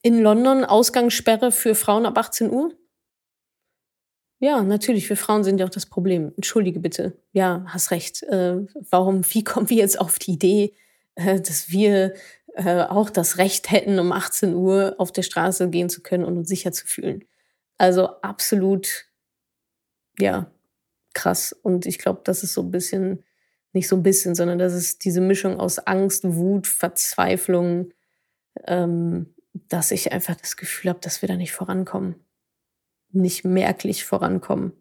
in 0.00 0.22
London 0.22 0.64
Ausgangssperre 0.64 1.52
für 1.52 1.74
Frauen 1.74 2.06
ab 2.06 2.16
18 2.16 2.50
Uhr? 2.50 2.72
Ja, 4.42 4.60
natürlich, 4.60 5.08
wir 5.08 5.16
Frauen 5.16 5.44
sind 5.44 5.60
ja 5.60 5.66
auch 5.66 5.70
das 5.70 5.86
Problem. 5.86 6.32
Entschuldige 6.34 6.80
bitte. 6.80 7.16
Ja, 7.30 7.64
hast 7.68 7.92
recht. 7.92 8.24
Äh, 8.24 8.66
warum, 8.90 9.22
wie 9.32 9.44
kommen 9.44 9.70
wir 9.70 9.76
jetzt 9.76 10.00
auf 10.00 10.18
die 10.18 10.32
Idee, 10.32 10.74
äh, 11.14 11.40
dass 11.40 11.70
wir 11.70 12.14
äh, 12.54 12.82
auch 12.82 13.08
das 13.08 13.38
Recht 13.38 13.70
hätten, 13.70 14.00
um 14.00 14.10
18 14.10 14.52
Uhr 14.54 14.96
auf 14.98 15.12
der 15.12 15.22
Straße 15.22 15.70
gehen 15.70 15.88
zu 15.88 16.02
können 16.02 16.24
und 16.24 16.36
uns 16.38 16.48
sicher 16.48 16.72
zu 16.72 16.88
fühlen? 16.88 17.24
Also 17.78 18.20
absolut, 18.20 19.04
ja, 20.18 20.50
krass. 21.14 21.52
Und 21.52 21.86
ich 21.86 22.00
glaube, 22.00 22.22
das 22.24 22.42
ist 22.42 22.54
so 22.54 22.62
ein 22.62 22.72
bisschen, 22.72 23.22
nicht 23.72 23.86
so 23.86 23.94
ein 23.94 24.02
bisschen, 24.02 24.34
sondern 24.34 24.58
das 24.58 24.74
ist 24.74 25.04
diese 25.04 25.20
Mischung 25.20 25.60
aus 25.60 25.78
Angst, 25.78 26.24
Wut, 26.24 26.66
Verzweiflung, 26.66 27.94
ähm, 28.66 29.36
dass 29.68 29.92
ich 29.92 30.10
einfach 30.10 30.34
das 30.34 30.56
Gefühl 30.56 30.90
habe, 30.90 31.00
dass 31.00 31.22
wir 31.22 31.28
da 31.28 31.36
nicht 31.36 31.52
vorankommen 31.52 32.16
nicht 33.14 33.44
merklich 33.44 34.04
vorankommen. 34.04 34.72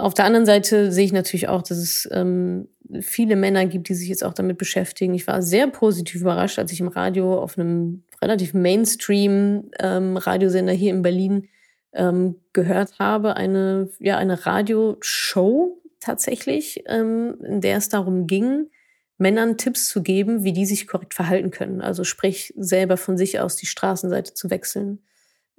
Auf 0.00 0.14
der 0.14 0.24
anderen 0.24 0.46
Seite 0.46 0.90
sehe 0.92 1.04
ich 1.04 1.12
natürlich 1.12 1.48
auch, 1.48 1.62
dass 1.62 1.78
es 1.78 2.08
ähm, 2.10 2.68
viele 3.00 3.36
Männer 3.36 3.66
gibt, 3.66 3.88
die 3.88 3.94
sich 3.94 4.08
jetzt 4.08 4.24
auch 4.24 4.34
damit 4.34 4.58
beschäftigen. 4.58 5.14
Ich 5.14 5.26
war 5.26 5.42
sehr 5.42 5.66
positiv 5.68 6.22
überrascht, 6.22 6.58
als 6.58 6.72
ich 6.72 6.80
im 6.80 6.88
Radio 6.88 7.38
auf 7.38 7.56
einem 7.58 8.02
relativ 8.22 8.54
Mainstream-Radiosender 8.54 10.72
ähm, 10.72 10.78
hier 10.78 10.90
in 10.90 11.02
Berlin 11.02 11.48
ähm, 11.92 12.36
gehört 12.52 12.98
habe, 12.98 13.36
eine, 13.36 13.90
ja, 13.98 14.16
eine 14.16 14.46
Radioshow 14.46 15.82
tatsächlich, 16.00 16.82
ähm, 16.86 17.36
in 17.44 17.60
der 17.60 17.76
es 17.76 17.90
darum 17.90 18.26
ging, 18.26 18.70
Männern 19.18 19.58
Tipps 19.58 19.88
zu 19.88 20.02
geben, 20.02 20.44
wie 20.44 20.54
die 20.54 20.64
sich 20.64 20.86
korrekt 20.86 21.12
verhalten 21.12 21.50
können. 21.50 21.82
Also 21.82 22.04
sprich, 22.04 22.54
selber 22.56 22.96
von 22.96 23.18
sich 23.18 23.38
aus 23.38 23.56
die 23.56 23.66
Straßenseite 23.66 24.32
zu 24.32 24.48
wechseln 24.48 25.00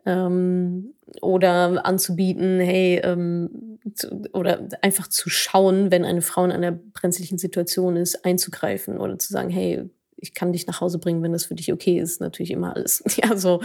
ähm, 0.06 0.94
oder 1.22 1.86
anzubieten, 1.86 2.60
hey, 2.60 3.02
ähm, 3.04 3.80
zu, 3.94 4.30
oder 4.34 4.68
einfach 4.82 5.08
zu 5.08 5.30
schauen, 5.30 5.92
wenn 5.92 6.06
eine 6.06 6.22
Frau 6.22 6.46
in 6.46 6.52
einer 6.52 6.72
brenzlichen 6.72 7.38
Situation 7.38 7.96
ist, 7.98 8.26
einzugreifen 8.26 8.98
oder 8.98 9.18
zu 9.20 9.32
sagen, 9.34 9.50
hey, 9.50 9.90
ich 10.22 10.34
kann 10.36 10.54
dich 10.54 10.68
nach 10.68 10.82
Hause 10.82 11.00
bringen, 11.00 11.24
wenn 11.24 11.34
das 11.34 11.46
für 11.46 11.56
dich 11.56 11.74
okay 11.74 12.00
ist. 12.00 12.22
Natürlich 12.22 12.52
immer 12.52 12.76
alles. 12.76 13.04
Ja, 13.18 13.36
so 13.36 13.62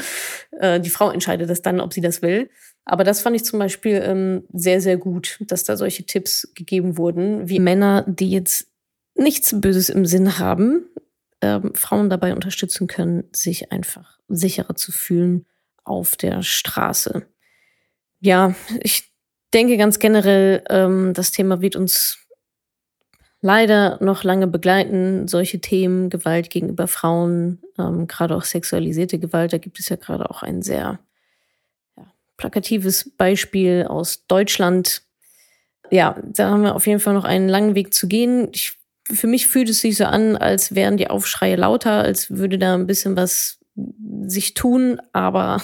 äh, 0.53 0.81
die 0.81 0.91
Frau 0.91 1.11
entscheidet 1.11 1.51
das 1.51 1.63
dann, 1.63 1.81
ob 1.81 1.93
sie 1.93 2.01
das 2.01 2.23
will. 2.23 2.49
Aber 2.85 3.05
das 3.05 3.21
fand 3.21 3.37
ich 3.37 3.45
zum 3.45 3.59
Beispiel 3.59 4.01
ähm, 4.03 4.45
sehr, 4.53 4.81
sehr 4.81 4.97
gut, 4.97 5.39
dass 5.47 5.65
da 5.65 5.77
solche 5.77 6.05
Tipps 6.05 6.51
gegeben 6.55 6.97
wurden, 6.97 7.49
wie 7.49 7.59
Männer, 7.59 8.05
die 8.09 8.31
jetzt 8.31 8.69
nichts 9.15 9.61
Böses 9.61 9.89
im 9.89 10.07
Sinn 10.07 10.39
haben, 10.39 10.87
ähm, 11.43 11.75
Frauen 11.75 12.11
dabei 12.11 12.35
unterstützen 12.35 12.87
können, 12.87 13.25
sich 13.33 13.71
einfach 13.71 14.19
sicherer 14.29 14.77
zu 14.77 14.93
fühlen 14.93 15.47
auf 15.87 16.17
der 16.17 16.43
Straße. 16.43 17.27
Ja, 18.21 18.55
ich 18.81 19.13
denke 19.55 19.77
ganz 19.77 19.99
generell, 19.99 20.63
ähm, 20.69 21.15
das 21.15 21.31
Thema 21.31 21.61
wird 21.61 21.77
uns 21.77 22.19
leider 23.41 24.03
noch 24.03 24.25
lange 24.25 24.47
begleiten. 24.47 25.29
Solche 25.29 25.61
Themen, 25.61 26.11
Gewalt 26.11 26.51
gegenüber 26.51 26.89
Frauen, 26.89 27.63
ähm, 27.79 28.07
gerade 28.07 28.37
auch 28.37 28.45
sexualisierte 28.45 29.19
Gewalt, 29.19 29.53
da 29.53 29.59
gibt 29.59 29.79
es 29.79 29.89
ja 29.89 29.97
gerade 29.97 30.29
auch 30.31 30.43
ein 30.43 30.63
sehr 30.63 30.99
ja, 31.97 32.13
plakatives 32.37 33.11
Beispiel 33.17 33.87
aus 33.89 34.27
Deutschland. 34.27 35.03
Ja, 35.91 36.21
da 36.25 36.51
haben 36.51 36.63
wir 36.63 36.75
auf 36.75 36.87
jeden 36.87 37.01
Fall 37.01 37.15
noch 37.15 37.25
einen 37.25 37.49
langen 37.49 37.75
Weg 37.75 37.95
zu 37.95 38.09
gehen. 38.09 38.49
Ich, 38.53 38.79
für 39.05 39.29
mich 39.29 39.47
fühlt 39.47 39.69
es 39.69 39.81
sich 39.81 39.97
so 39.97 40.07
an, 40.07 40.37
als 40.37 40.75
wären 40.75 40.97
die 40.97 41.09
Aufschreie 41.09 41.57
lauter, 41.57 42.03
als 42.03 42.31
würde 42.31 42.59
da 42.59 42.75
ein 42.75 42.89
bisschen 42.89 43.17
was 43.17 43.61
sich 44.27 44.55
tun, 44.55 45.01
aber 45.13 45.63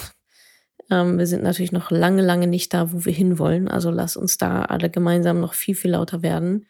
ähm, 0.89 1.17
wir 1.17 1.27
sind 1.27 1.43
natürlich 1.43 1.71
noch 1.71 1.91
lange, 1.91 2.21
lange 2.21 2.47
nicht 2.47 2.73
da, 2.73 2.91
wo 2.91 3.05
wir 3.05 3.13
hinwollen. 3.13 3.67
Also 3.67 3.89
lass 3.89 4.15
uns 4.15 4.37
da 4.37 4.63
alle 4.65 4.89
gemeinsam 4.89 5.39
noch 5.39 5.53
viel, 5.53 5.75
viel 5.75 5.91
lauter 5.91 6.21
werden, 6.21 6.65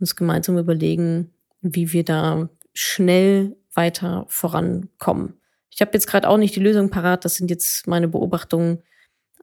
uns 0.00 0.16
gemeinsam 0.16 0.58
überlegen, 0.58 1.32
wie 1.60 1.92
wir 1.92 2.04
da 2.04 2.48
schnell 2.72 3.56
weiter 3.74 4.26
vorankommen. 4.28 5.34
Ich 5.70 5.80
habe 5.80 5.90
jetzt 5.94 6.06
gerade 6.06 6.28
auch 6.28 6.38
nicht 6.38 6.56
die 6.56 6.60
Lösung 6.60 6.90
parat, 6.90 7.24
das 7.24 7.34
sind 7.34 7.50
jetzt 7.50 7.86
meine 7.86 8.08
Beobachtungen, 8.08 8.82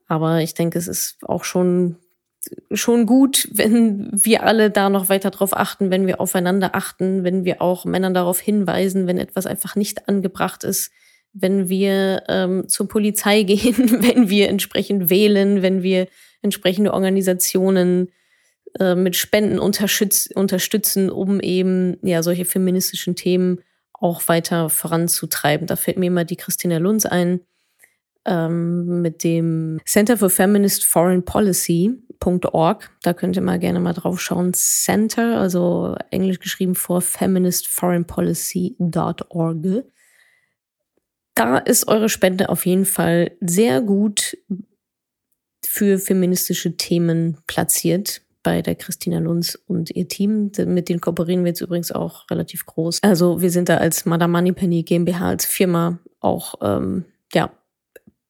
aber 0.07 0.41
ich 0.41 0.53
denke, 0.53 0.79
es 0.79 0.87
ist 0.87 1.17
auch 1.23 1.43
schon 1.43 1.97
schon 2.73 3.05
gut, 3.05 3.47
wenn 3.53 4.09
wir 4.11 4.43
alle 4.43 4.69
da 4.69 4.89
noch 4.89 5.09
weiter 5.09 5.29
drauf 5.31 5.55
achten, 5.55 5.91
wenn 5.91 6.07
wir 6.07 6.19
aufeinander 6.19 6.75
achten, 6.75 7.23
wenn 7.23 7.45
wir 7.45 7.61
auch 7.61 7.85
Männern 7.85 8.13
darauf 8.13 8.39
hinweisen, 8.39 9.07
wenn 9.07 9.17
etwas 9.17 9.45
einfach 9.45 9.75
nicht 9.75 10.09
angebracht 10.09 10.63
ist, 10.63 10.91
wenn 11.33 11.67
wir 11.67 12.23
ähm, 12.29 12.67
zur 12.67 12.87
Polizei 12.87 13.43
gehen, 13.43 14.01
wenn 14.01 14.29
wir 14.29 14.49
entsprechend 14.49 15.09
wählen, 15.09 15.61
wenn 15.61 15.83
wir 15.83 16.07
entsprechende 16.41 16.93
Organisationen 16.93 18.09
äh, 18.79 18.95
mit 18.95 19.15
Spenden 19.15 19.59
unterstützen, 19.59 21.09
um 21.09 21.39
eben 21.39 21.97
ja 22.01 22.23
solche 22.23 22.45
feministischen 22.45 23.15
Themen 23.15 23.59
auch 23.93 24.27
weiter 24.27 24.69
voranzutreiben. 24.69 25.67
Da 25.67 25.75
fällt 25.75 25.97
mir 25.97 26.07
immer 26.07 26.25
die 26.25 26.35
Christina 26.35 26.77
Lunz 26.77 27.05
ein 27.05 27.41
ähm, 28.25 29.01
mit 29.01 29.23
dem 29.23 29.79
Center 29.85 30.17
for 30.17 30.29
Feminist 30.29 30.85
Foreign 30.85 31.23
Policy.org. 31.23 32.89
Da 33.01 33.13
könnt 33.13 33.35
ihr 33.35 33.41
mal 33.41 33.59
gerne 33.59 33.79
mal 33.79 33.93
drauf 33.93 34.19
schauen. 34.19 34.53
Center, 34.53 35.39
also 35.39 35.95
englisch 36.11 36.39
geschrieben 36.39 36.75
vor 36.75 37.01
feministforeignpolicy.org. 37.01 39.85
Da 41.35 41.57
ist 41.57 41.87
eure 41.87 42.09
Spende 42.09 42.49
auf 42.49 42.65
jeden 42.65 42.85
Fall 42.85 43.31
sehr 43.41 43.81
gut 43.81 44.37
für 45.65 45.97
feministische 45.97 46.77
Themen 46.77 47.37
platziert 47.47 48.21
bei 48.43 48.61
der 48.61 48.75
Christina 48.75 49.19
Lunz 49.19 49.57
und 49.67 49.89
ihr 49.89 50.07
Team. 50.07 50.51
Mit 50.65 50.89
denen 50.89 51.01
kooperieren 51.01 51.43
wir 51.43 51.49
jetzt 51.49 51.61
übrigens 51.61 51.91
auch 51.91 52.29
relativ 52.29 52.65
groß. 52.65 52.99
Also 53.01 53.41
wir 53.41 53.49
sind 53.49 53.69
da 53.69 53.77
als 53.77 54.05
Madame 54.05 54.33
Moneypenny 54.33 54.83
GmbH 54.83 55.29
als 55.29 55.45
Firma 55.45 55.99
auch 56.19 56.55
ähm, 56.61 57.05
ja, 57.33 57.51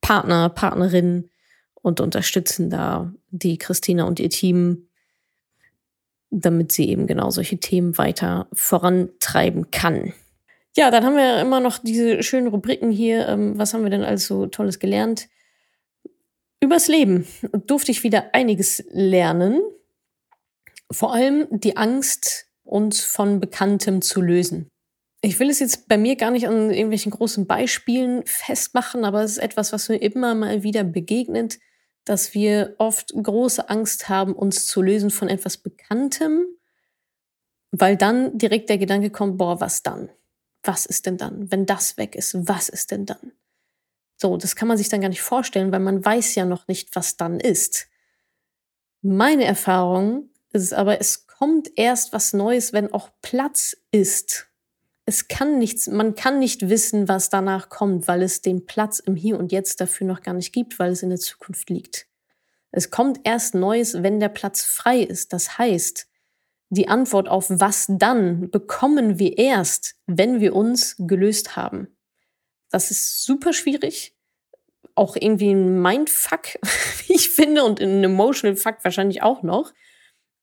Partner, 0.02 0.50
Partnerin 0.50 1.30
und 1.74 2.00
unterstützen 2.00 2.70
da 2.70 3.14
die 3.32 3.58
Christina 3.58 4.06
und 4.06 4.20
ihr 4.20 4.30
Team, 4.30 4.88
damit 6.30 6.72
sie 6.72 6.90
eben 6.90 7.08
genau 7.08 7.32
solche 7.32 7.58
Themen 7.58 7.98
weiter 7.98 8.48
vorantreiben 8.54 9.72
kann. 9.72 10.14
Ja, 10.76 10.90
dann 10.90 11.06
haben 11.06 11.16
wir 11.16 11.40
immer 11.40 11.60
noch 11.60 11.78
diese 11.78 12.24
schönen 12.24 12.48
Rubriken 12.48 12.90
hier. 12.90 13.28
Ähm, 13.28 13.58
was 13.58 13.74
haben 13.74 13.84
wir 13.84 13.92
denn 13.92 14.04
alles 14.04 14.26
so 14.26 14.48
Tolles 14.48 14.80
gelernt? 14.80 15.28
Übers 16.60 16.88
Leben 16.88 17.28
durfte 17.68 17.92
ich 17.92 18.04
wieder 18.04 18.34
einiges 18.34 18.84
lernen. 18.90 19.62
Vor 20.92 21.14
allem 21.14 21.48
die 21.52 21.78
Angst, 21.78 22.48
uns 22.64 23.02
von 23.02 23.40
Bekanntem 23.40 24.02
zu 24.02 24.22
lösen. 24.22 24.70
Ich 25.22 25.40
will 25.40 25.50
es 25.50 25.60
jetzt 25.60 25.88
bei 25.88 25.98
mir 25.98 26.16
gar 26.16 26.32
nicht 26.32 26.48
an 26.48 26.72
irgendwelchen 26.72 27.12
großen 27.12 27.48
Beispielen 27.48 28.26
festmachen, 28.26 29.06
aber 29.06 29.24
es 29.24 29.34
ist 29.34 29.38
etwas, 29.38 29.72
was 29.72 29.90
mir 29.90 29.98
immer 29.98 30.36
mal 30.36 30.64
wieder 30.64 30.84
begegnet, 30.84 31.60
dass 32.04 32.34
wir 32.34 32.76
oft 32.78 33.14
große 33.14 33.70
Angst 33.70 34.10
haben, 34.10 34.34
uns 34.34 34.66
zu 34.66 34.82
lösen 34.82 35.12
von 35.12 35.30
etwas 35.30 35.58
Bekanntem, 35.58 36.46
weil 37.72 37.96
dann 37.96 38.38
direkt 38.38 38.70
der 38.70 38.78
Gedanke 38.78 39.12
kommt, 39.12 39.38
boah, 39.38 39.62
was 39.62 39.82
dann? 39.82 40.10
Was 40.64 40.86
ist 40.86 41.06
denn 41.06 41.18
dann? 41.18 41.52
Wenn 41.52 41.66
das 41.66 41.98
weg 41.98 42.16
ist, 42.16 42.48
was 42.48 42.70
ist 42.70 42.92
denn 42.92 43.06
dann? 43.06 43.34
So, 44.18 44.38
das 44.38 44.56
kann 44.56 44.68
man 44.68 44.78
sich 44.78 44.90
dann 44.90 45.02
gar 45.02 45.10
nicht 45.10 45.22
vorstellen, 45.22 45.72
weil 45.72 45.80
man 45.80 46.04
weiß 46.04 46.36
ja 46.36 46.46
noch 46.46 46.68
nicht, 46.68 46.96
was 46.96 47.18
dann 47.18 47.40
ist. 47.40 47.88
Meine 49.02 49.44
Erfahrung 49.44 50.30
ist 50.54 50.74
aber, 50.74 51.02
es 51.02 51.28
kommt 51.28 51.72
erst 51.76 52.14
was 52.14 52.32
Neues, 52.32 52.72
wenn 52.72 52.94
auch 52.94 53.10
Platz 53.22 53.76
ist 53.92 54.48
es 55.06 55.28
kann 55.28 55.58
nichts, 55.58 55.88
man 55.88 56.16
kann 56.16 56.40
nicht 56.40 56.70
wissen, 56.70 57.08
was 57.08 57.30
danach 57.30 57.70
kommt, 57.70 58.08
weil 58.08 58.22
es 58.22 58.42
den 58.42 58.66
Platz 58.66 59.00
im 59.00 59.16
Hier 59.16 59.38
und 59.38 59.52
Jetzt 59.52 59.82
dafür 59.82 60.08
noch 60.08 60.22
gar 60.22 60.34
nicht 60.34 60.54
gibt, 60.54 60.80
weil 60.80 60.92
es 60.92 61.04
in 61.04 61.10
der 61.10 61.20
Zukunft 61.20 61.70
liegt. 61.70 62.08
Es 62.72 62.90
kommt 62.90 63.20
erst 63.24 63.54
Neues, 63.54 64.02
wenn 64.02 64.20
der 64.20 64.30
Platz 64.30 64.64
frei 64.64 65.02
ist. 65.02 65.34
Das 65.34 65.58
heißt, 65.58 66.08
die 66.74 66.88
Antwort 66.88 67.30
auf 67.30 67.46
was 67.50 67.86
dann 67.88 68.50
bekommen 68.50 69.20
wir 69.20 69.38
erst, 69.38 69.96
wenn 70.08 70.40
wir 70.40 70.56
uns 70.56 70.96
gelöst 70.98 71.56
haben. 71.56 71.88
Das 72.70 72.92
ist 72.92 73.24
super 73.24 73.54
schwierig. 73.54 74.16
Auch 74.96 75.16
irgendwie 75.16 75.52
ein 75.52 75.82
Mindfuck, 75.82 76.60
wie 77.08 77.14
ich 77.14 77.30
finde, 77.30 77.64
und 77.64 77.80
ein 77.80 78.04
Emotional 78.04 78.56
Fuck 78.56 78.84
wahrscheinlich 78.84 79.22
auch 79.22 79.44
noch. 79.44 79.74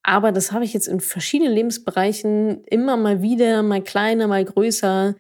Aber 0.03 0.33
das 0.33 0.53
habe 0.53 0.65
ich 0.65 0.73
jetzt 0.73 0.87
in 0.87 1.01
verschiedenen 1.01 1.53
Lebensbereichen 1.53 2.65
immer 2.65 2.97
mal 2.97 3.23
wieder, 3.23 3.63
mal 3.63 3.83
kleiner, 3.83 4.29
mal 4.29 4.45
größer 4.45 5.15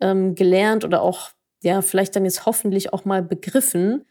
ähm, 0.00 0.34
gelernt 0.34 0.84
oder 0.84 1.02
auch, 1.02 1.30
ja, 1.62 1.82
vielleicht 1.82 2.16
dann 2.16 2.24
jetzt 2.24 2.46
hoffentlich 2.46 2.92
auch 2.92 3.04
mal 3.04 3.22
begriffen. 3.22 4.04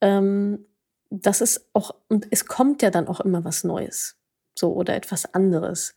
Ähm, 0.00 0.66
das 1.10 1.40
ist 1.40 1.68
auch, 1.72 1.94
und 2.08 2.28
es 2.30 2.46
kommt 2.46 2.82
ja 2.82 2.90
dann 2.90 3.08
auch 3.08 3.20
immer 3.20 3.44
was 3.44 3.64
Neues. 3.64 4.17
So, 4.58 4.72
oder 4.72 4.94
etwas 4.94 5.32
anderes. 5.34 5.94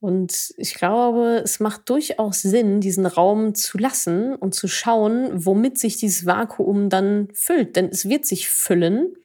Und 0.00 0.54
ich 0.56 0.74
glaube, 0.74 1.40
es 1.42 1.58
macht 1.58 1.88
durchaus 1.90 2.42
Sinn, 2.42 2.80
diesen 2.80 3.06
Raum 3.06 3.54
zu 3.54 3.78
lassen 3.78 4.34
und 4.36 4.54
zu 4.54 4.68
schauen, 4.68 5.44
womit 5.44 5.78
sich 5.78 5.96
dieses 5.96 6.24
Vakuum 6.24 6.88
dann 6.88 7.28
füllt. 7.32 7.74
Denn 7.74 7.88
es 7.88 8.08
wird 8.08 8.24
sich 8.24 8.48
füllen 8.48 9.16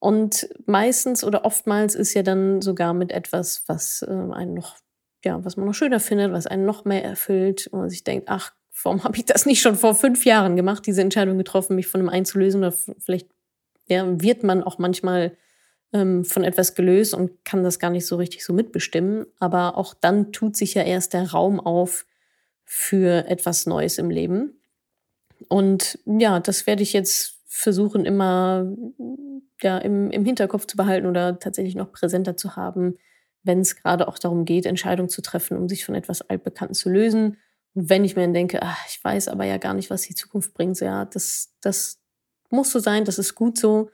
und 0.00 0.48
meistens 0.64 1.22
oder 1.22 1.44
oftmals 1.44 1.94
ist 1.94 2.14
ja 2.14 2.22
dann 2.22 2.62
sogar 2.62 2.94
mit 2.94 3.12
etwas, 3.12 3.64
was 3.66 4.02
äh, 4.02 4.10
einen 4.10 4.54
noch, 4.54 4.78
ja, 5.22 5.44
was 5.44 5.58
man 5.58 5.66
noch 5.66 5.74
schöner 5.74 6.00
findet, 6.00 6.32
was 6.32 6.46
einen 6.46 6.64
noch 6.64 6.86
mehr 6.86 7.04
erfüllt 7.04 7.66
und 7.66 7.80
man 7.80 7.90
sich 7.90 8.02
denkt, 8.02 8.28
ach, 8.30 8.54
warum 8.82 9.04
habe 9.04 9.18
ich 9.18 9.26
das 9.26 9.44
nicht 9.44 9.60
schon 9.60 9.76
vor 9.76 9.94
fünf 9.94 10.24
Jahren 10.24 10.56
gemacht, 10.56 10.86
diese 10.86 11.02
Entscheidung 11.02 11.36
getroffen, 11.36 11.76
mich 11.76 11.86
von 11.86 12.00
einem 12.00 12.08
einzulösen? 12.08 12.60
Oder 12.60 12.72
vielleicht 12.72 13.28
ja, 13.88 14.06
wird 14.22 14.42
man 14.42 14.62
auch 14.62 14.78
manchmal 14.78 15.36
ähm, 15.92 16.24
von 16.24 16.44
etwas 16.44 16.74
gelöst 16.74 17.14
und 17.14 17.44
kann 17.44 17.62
das 17.64 17.78
gar 17.78 17.90
nicht 17.90 18.06
so 18.06 18.16
richtig 18.16 18.44
so 18.44 18.52
mitbestimmen. 18.52 19.26
Aber 19.38 19.76
auch 19.76 19.94
dann 19.94 20.32
tut 20.32 20.56
sich 20.56 20.74
ja 20.74 20.82
erst 20.82 21.14
der 21.14 21.30
Raum 21.30 21.60
auf 21.60 22.06
für 22.64 23.26
etwas 23.26 23.66
Neues 23.66 23.98
im 23.98 24.10
Leben. 24.10 24.60
Und 25.48 25.98
ja, 26.04 26.38
das 26.40 26.66
werde 26.66 26.82
ich 26.82 26.92
jetzt 26.92 27.38
versuchen, 27.46 28.04
immer 28.04 28.72
ja, 29.62 29.78
im, 29.78 30.10
im 30.10 30.24
Hinterkopf 30.24 30.66
zu 30.66 30.76
behalten 30.76 31.06
oder 31.06 31.38
tatsächlich 31.38 31.74
noch 31.74 31.92
präsenter 31.92 32.36
zu 32.36 32.56
haben, 32.56 32.96
wenn 33.42 33.60
es 33.60 33.76
gerade 33.76 34.06
auch 34.08 34.18
darum 34.18 34.44
geht, 34.44 34.66
Entscheidungen 34.66 35.08
zu 35.08 35.22
treffen, 35.22 35.56
um 35.56 35.68
sich 35.68 35.84
von 35.84 35.94
etwas 35.94 36.22
Altbekannten 36.22 36.74
zu 36.74 36.90
lösen. 36.90 37.38
Und 37.74 37.90
wenn 37.90 38.04
ich 38.04 38.16
mir 38.16 38.22
dann 38.22 38.34
denke, 38.34 38.60
ach, 38.62 38.86
ich 38.88 39.02
weiß 39.02 39.28
aber 39.28 39.44
ja 39.44 39.58
gar 39.58 39.74
nicht, 39.74 39.90
was 39.90 40.02
die 40.02 40.14
Zukunft 40.14 40.54
bringt, 40.54 40.76
so, 40.76 40.84
ja, 40.84 41.04
das, 41.04 41.54
das 41.60 42.00
muss 42.50 42.70
so 42.70 42.78
sein, 42.78 43.04
das 43.04 43.18
ist 43.18 43.34
gut 43.34 43.58
so. 43.58 43.90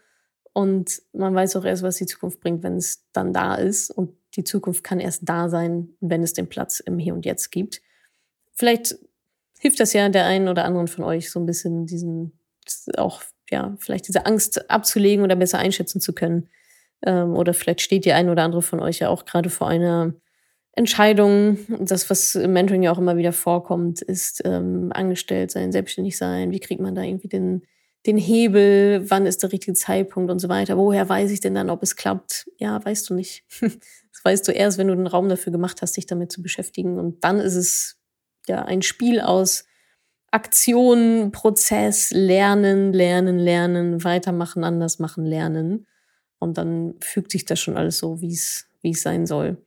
Und 0.56 1.02
man 1.12 1.34
weiß 1.34 1.56
auch 1.56 1.66
erst, 1.66 1.82
was 1.82 1.96
die 1.96 2.06
Zukunft 2.06 2.40
bringt, 2.40 2.62
wenn 2.62 2.78
es 2.78 3.04
dann 3.12 3.34
da 3.34 3.56
ist. 3.56 3.90
Und 3.90 4.14
die 4.36 4.42
Zukunft 4.42 4.82
kann 4.82 5.00
erst 5.00 5.28
da 5.28 5.50
sein, 5.50 5.90
wenn 6.00 6.22
es 6.22 6.32
den 6.32 6.48
Platz 6.48 6.80
im 6.80 6.98
Hier 6.98 7.12
und 7.12 7.26
Jetzt 7.26 7.50
gibt. 7.52 7.82
Vielleicht 8.54 8.96
hilft 9.58 9.80
das 9.80 9.92
ja 9.92 10.08
der 10.08 10.24
einen 10.24 10.48
oder 10.48 10.64
anderen 10.64 10.88
von 10.88 11.04
euch 11.04 11.30
so 11.30 11.38
ein 11.38 11.44
bisschen 11.44 11.84
diesen 11.84 12.38
auch 12.96 13.22
ja, 13.50 13.76
vielleicht 13.80 14.08
diese 14.08 14.24
Angst 14.24 14.70
abzulegen 14.70 15.22
oder 15.22 15.36
besser 15.36 15.58
einschätzen 15.58 16.00
zu 16.00 16.14
können. 16.14 16.48
Ähm, 17.04 17.36
oder 17.36 17.52
vielleicht 17.52 17.82
steht 17.82 18.06
die 18.06 18.14
ein 18.14 18.30
oder 18.30 18.42
andere 18.42 18.62
von 18.62 18.80
euch 18.80 19.00
ja 19.00 19.10
auch 19.10 19.26
gerade 19.26 19.50
vor 19.50 19.68
einer 19.68 20.14
Entscheidung. 20.72 21.58
Das, 21.68 22.08
was 22.08 22.34
im 22.34 22.54
Mentoring 22.54 22.82
ja 22.82 22.92
auch 22.92 22.98
immer 22.98 23.18
wieder 23.18 23.34
vorkommt, 23.34 24.00
ist 24.00 24.40
ähm, 24.46 24.90
angestellt 24.94 25.50
sein, 25.50 25.70
selbstständig 25.70 26.16
sein. 26.16 26.50
Wie 26.50 26.60
kriegt 26.60 26.80
man 26.80 26.94
da 26.94 27.02
irgendwie 27.02 27.28
den, 27.28 27.66
den 28.06 28.16
Hebel? 28.16 29.04
Wann 29.08 29.26
ist 29.26 29.42
der 29.42 29.52
richtige 29.52 29.74
Zeitpunkt 29.74 30.30
und 30.30 30.38
so 30.38 30.48
weiter? 30.48 30.76
Woher 30.76 31.08
weiß 31.08 31.30
ich 31.30 31.40
denn 31.40 31.54
dann, 31.54 31.70
ob 31.70 31.82
es 31.82 31.96
klappt? 31.96 32.46
Ja, 32.58 32.84
weißt 32.84 33.10
du 33.10 33.14
nicht. 33.14 33.44
das 33.60 34.24
weißt 34.24 34.48
du 34.48 34.52
erst, 34.52 34.78
wenn 34.78 34.88
du 34.88 34.94
den 34.94 35.06
Raum 35.06 35.28
dafür 35.28 35.52
gemacht 35.52 35.82
hast, 35.82 35.96
dich 35.96 36.06
damit 36.06 36.32
zu 36.32 36.42
beschäftigen. 36.42 36.98
Und 36.98 37.24
dann 37.24 37.38
ist 37.38 37.56
es 37.56 37.98
ja 38.46 38.64
ein 38.64 38.82
Spiel 38.82 39.20
aus 39.20 39.64
Aktion, 40.30 41.30
Prozess, 41.32 42.10
lernen, 42.10 42.92
lernen, 42.92 43.38
lernen, 43.38 44.04
weitermachen, 44.04 44.64
anders 44.64 44.98
machen, 44.98 45.24
lernen. 45.24 45.86
Und 46.38 46.58
dann 46.58 46.94
fügt 47.00 47.32
sich 47.32 47.44
das 47.44 47.60
schon 47.60 47.76
alles 47.76 47.98
so, 47.98 48.20
wie 48.20 48.32
es 48.32 48.66
wie 48.86 48.92
es 48.92 49.02
sein 49.02 49.26
soll. 49.26 49.58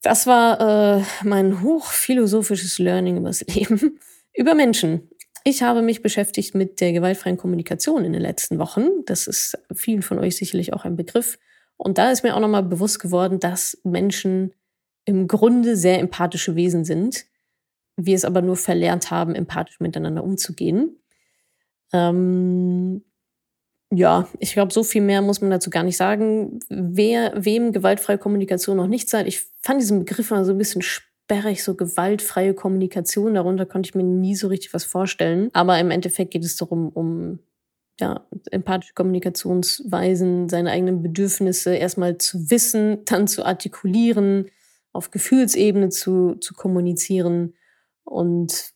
Das 0.00 0.26
war 0.26 0.98
äh, 0.98 1.02
mein 1.24 1.62
hochphilosophisches 1.62 2.78
Learning 2.78 3.16
über 3.16 3.28
das 3.28 3.40
Leben, 3.42 3.98
über 4.34 4.54
Menschen. 4.54 5.08
Ich 5.44 5.62
habe 5.62 5.82
mich 5.82 6.02
beschäftigt 6.02 6.54
mit 6.54 6.80
der 6.80 6.92
gewaltfreien 6.92 7.36
Kommunikation 7.36 8.04
in 8.04 8.12
den 8.12 8.22
letzten 8.22 8.58
Wochen. 8.58 8.88
Das 9.04 9.26
ist 9.26 9.58
vielen 9.74 10.02
von 10.02 10.18
euch 10.18 10.36
sicherlich 10.36 10.72
auch 10.72 10.84
ein 10.84 10.96
Begriff. 10.96 11.38
Und 11.76 11.98
da 11.98 12.10
ist 12.10 12.22
mir 12.22 12.34
auch 12.34 12.40
nochmal 12.40 12.62
bewusst 12.62 12.98
geworden, 12.98 13.40
dass 13.40 13.78
Menschen 13.84 14.54
im 15.04 15.28
Grunde 15.28 15.76
sehr 15.76 16.00
empathische 16.00 16.56
Wesen 16.56 16.84
sind 16.84 17.26
wir 17.96 18.16
es 18.16 18.24
aber 18.24 18.42
nur 18.42 18.56
verlernt 18.56 19.10
haben, 19.10 19.34
empathisch 19.34 19.80
miteinander 19.80 20.24
umzugehen. 20.24 20.96
Ähm, 21.92 23.04
ja, 23.90 24.28
ich 24.40 24.54
glaube, 24.54 24.72
so 24.72 24.82
viel 24.82 25.02
mehr 25.02 25.22
muss 25.22 25.40
man 25.40 25.50
dazu 25.50 25.70
gar 25.70 25.84
nicht 25.84 25.96
sagen. 25.96 26.58
Wer, 26.68 27.32
wem 27.36 27.72
gewaltfreie 27.72 28.18
Kommunikation 28.18 28.76
noch 28.76 28.88
nicht 28.88 29.08
sagt, 29.08 29.28
ich 29.28 29.42
fand 29.60 29.80
diesen 29.80 30.00
Begriff 30.00 30.30
mal 30.30 30.44
so 30.44 30.52
ein 30.52 30.58
bisschen 30.58 30.82
sperre 30.82 31.13
ich 31.28 31.64
so 31.64 31.74
gewaltfreie 31.74 32.54
Kommunikation. 32.54 33.34
Darunter 33.34 33.66
konnte 33.66 33.88
ich 33.88 33.94
mir 33.94 34.04
nie 34.04 34.34
so 34.34 34.48
richtig 34.48 34.74
was 34.74 34.84
vorstellen. 34.84 35.50
Aber 35.52 35.78
im 35.78 35.90
Endeffekt 35.90 36.32
geht 36.32 36.44
es 36.44 36.56
darum, 36.56 36.88
um 36.88 37.38
ja, 38.00 38.26
empathische 38.50 38.94
Kommunikationsweisen, 38.94 40.48
seine 40.48 40.70
eigenen 40.70 41.02
Bedürfnisse 41.02 41.74
erstmal 41.74 42.18
zu 42.18 42.50
wissen, 42.50 43.04
dann 43.04 43.28
zu 43.28 43.44
artikulieren, 43.44 44.50
auf 44.92 45.10
Gefühlsebene 45.10 45.90
zu, 45.90 46.34
zu 46.36 46.54
kommunizieren. 46.54 47.54
Und 48.04 48.72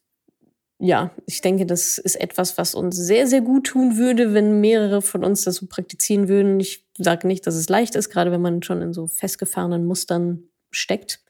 ja, 0.78 1.10
ich 1.26 1.40
denke, 1.40 1.66
das 1.66 1.98
ist 1.98 2.14
etwas, 2.16 2.56
was 2.56 2.74
uns 2.74 2.96
sehr, 2.96 3.26
sehr 3.26 3.40
gut 3.40 3.66
tun 3.66 3.96
würde, 3.96 4.32
wenn 4.34 4.60
mehrere 4.60 5.02
von 5.02 5.24
uns 5.24 5.42
das 5.42 5.56
so 5.56 5.66
praktizieren 5.66 6.28
würden. 6.28 6.60
Ich 6.60 6.86
sage 6.96 7.26
nicht, 7.26 7.46
dass 7.46 7.56
es 7.56 7.68
leicht 7.68 7.96
ist, 7.96 8.10
gerade 8.10 8.30
wenn 8.30 8.40
man 8.40 8.62
schon 8.62 8.80
in 8.80 8.92
so 8.92 9.08
festgefahrenen 9.08 9.84
Mustern 9.84 10.44
steckt. 10.70 11.20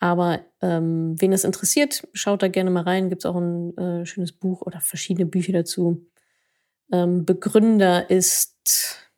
Aber 0.00 0.40
ähm, 0.60 1.20
wen 1.20 1.32
das 1.32 1.44
interessiert, 1.44 2.06
schaut 2.12 2.42
da 2.42 2.48
gerne 2.48 2.70
mal 2.70 2.84
rein. 2.84 3.08
Gibt 3.08 3.22
es 3.22 3.26
auch 3.26 3.36
ein 3.36 3.76
äh, 3.76 4.06
schönes 4.06 4.32
Buch 4.32 4.62
oder 4.62 4.80
verschiedene 4.80 5.26
Bücher 5.26 5.52
dazu. 5.52 6.06
Ähm, 6.92 7.24
Begründer 7.24 8.08
ist 8.08 9.08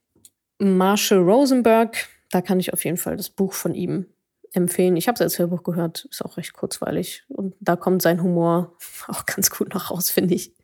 Marshall 0.58 1.18
Rosenberg. 1.18 2.08
Da 2.30 2.40
kann 2.40 2.60
ich 2.60 2.72
auf 2.72 2.84
jeden 2.84 2.96
Fall 2.96 3.16
das 3.16 3.30
Buch 3.30 3.52
von 3.52 3.74
ihm 3.74 4.06
empfehlen. 4.52 4.96
Ich 4.96 5.06
habe 5.06 5.14
es 5.16 5.20
als 5.20 5.38
Hörbuch 5.38 5.62
gehört, 5.62 6.06
ist 6.10 6.24
auch 6.24 6.36
recht 6.36 6.52
kurzweilig. 6.52 7.24
Und 7.28 7.54
da 7.60 7.76
kommt 7.76 8.02
sein 8.02 8.22
Humor 8.22 8.76
auch 9.08 9.26
ganz 9.26 9.50
gut 9.50 9.74
noch 9.74 9.90
raus, 9.90 10.10
finde 10.10 10.34
ich. 10.34 10.54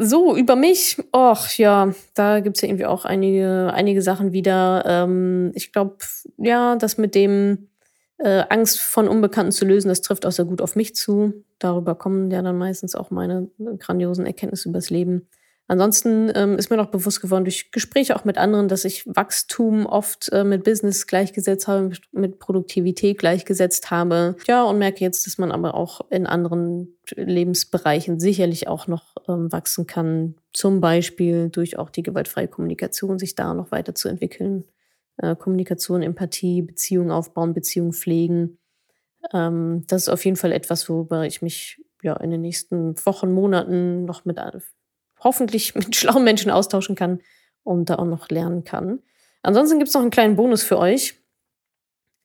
So, 0.00 0.36
über 0.36 0.54
mich. 0.54 0.98
Och, 1.14 1.58
ja, 1.58 1.92
da 2.14 2.40
gibt's 2.40 2.60
ja 2.60 2.68
irgendwie 2.68 2.86
auch 2.86 3.04
einige, 3.04 3.72
einige 3.74 4.00
Sachen 4.00 4.32
wieder. 4.32 4.84
Ähm, 4.86 5.50
ich 5.54 5.72
glaube, 5.72 5.98
ja, 6.36 6.76
das 6.76 6.98
mit 6.98 7.14
dem 7.14 7.68
äh, 8.18 8.44
Angst 8.48 8.80
von 8.80 9.08
Unbekannten 9.08 9.52
zu 9.52 9.64
lösen, 9.64 9.88
das 9.88 10.00
trifft 10.00 10.26
auch 10.26 10.32
sehr 10.32 10.44
gut 10.44 10.60
auf 10.60 10.76
mich 10.76 10.94
zu. 10.94 11.44
Darüber 11.58 11.94
kommen 11.94 12.30
ja 12.30 12.42
dann 12.42 12.58
meistens 12.58 12.94
auch 12.94 13.10
meine 13.10 13.48
grandiosen 13.78 14.26
Erkenntnisse 14.26 14.68
übers 14.68 14.90
Leben. 14.90 15.28
Ansonsten 15.70 16.32
ähm, 16.34 16.56
ist 16.56 16.70
mir 16.70 16.78
noch 16.78 16.90
bewusst 16.90 17.20
geworden 17.20 17.44
durch 17.44 17.70
Gespräche 17.72 18.16
auch 18.16 18.24
mit 18.24 18.38
anderen, 18.38 18.68
dass 18.68 18.86
ich 18.86 19.06
Wachstum 19.06 19.84
oft 19.84 20.32
äh, 20.32 20.42
mit 20.42 20.64
Business 20.64 21.06
gleichgesetzt 21.06 21.68
habe, 21.68 21.92
mit 22.10 22.38
Produktivität 22.38 23.18
gleichgesetzt 23.18 23.90
habe. 23.90 24.36
Ja, 24.46 24.64
und 24.64 24.78
merke 24.78 25.04
jetzt, 25.04 25.26
dass 25.26 25.36
man 25.36 25.52
aber 25.52 25.74
auch 25.74 26.00
in 26.10 26.26
anderen 26.26 26.96
Lebensbereichen 27.14 28.18
sicherlich 28.18 28.66
auch 28.66 28.86
noch 28.86 29.16
ähm, 29.28 29.52
wachsen 29.52 29.86
kann. 29.86 30.36
Zum 30.54 30.80
Beispiel 30.80 31.50
durch 31.50 31.78
auch 31.78 31.90
die 31.90 32.02
gewaltfreie 32.02 32.48
Kommunikation, 32.48 33.18
sich 33.18 33.34
da 33.34 33.52
noch 33.52 33.70
weiterzuentwickeln. 33.70 34.64
Äh, 35.18 35.36
Kommunikation, 35.36 36.02
Empathie, 36.02 36.62
Beziehungen 36.62 37.10
aufbauen, 37.10 37.54
Beziehungen 37.54 37.92
pflegen. 37.92 38.58
Ähm, 39.32 39.84
das 39.88 40.02
ist 40.02 40.08
auf 40.08 40.24
jeden 40.24 40.36
Fall 40.36 40.52
etwas, 40.52 40.88
worüber 40.88 41.26
ich 41.26 41.42
mich 41.42 41.82
ja 42.02 42.16
in 42.16 42.30
den 42.30 42.40
nächsten 42.40 42.94
Wochen, 43.04 43.32
Monaten 43.32 44.04
noch 44.04 44.24
mit 44.24 44.38
hoffentlich 45.20 45.74
mit 45.74 45.96
schlauen 45.96 46.24
Menschen 46.24 46.50
austauschen 46.50 46.94
kann 46.94 47.20
und 47.64 47.90
da 47.90 47.96
auch 47.96 48.06
noch 48.06 48.28
lernen 48.28 48.64
kann. 48.64 49.00
Ansonsten 49.42 49.78
gibt 49.78 49.88
es 49.88 49.94
noch 49.94 50.02
einen 50.02 50.10
kleinen 50.10 50.36
Bonus 50.36 50.62
für 50.62 50.78
euch. 50.78 51.20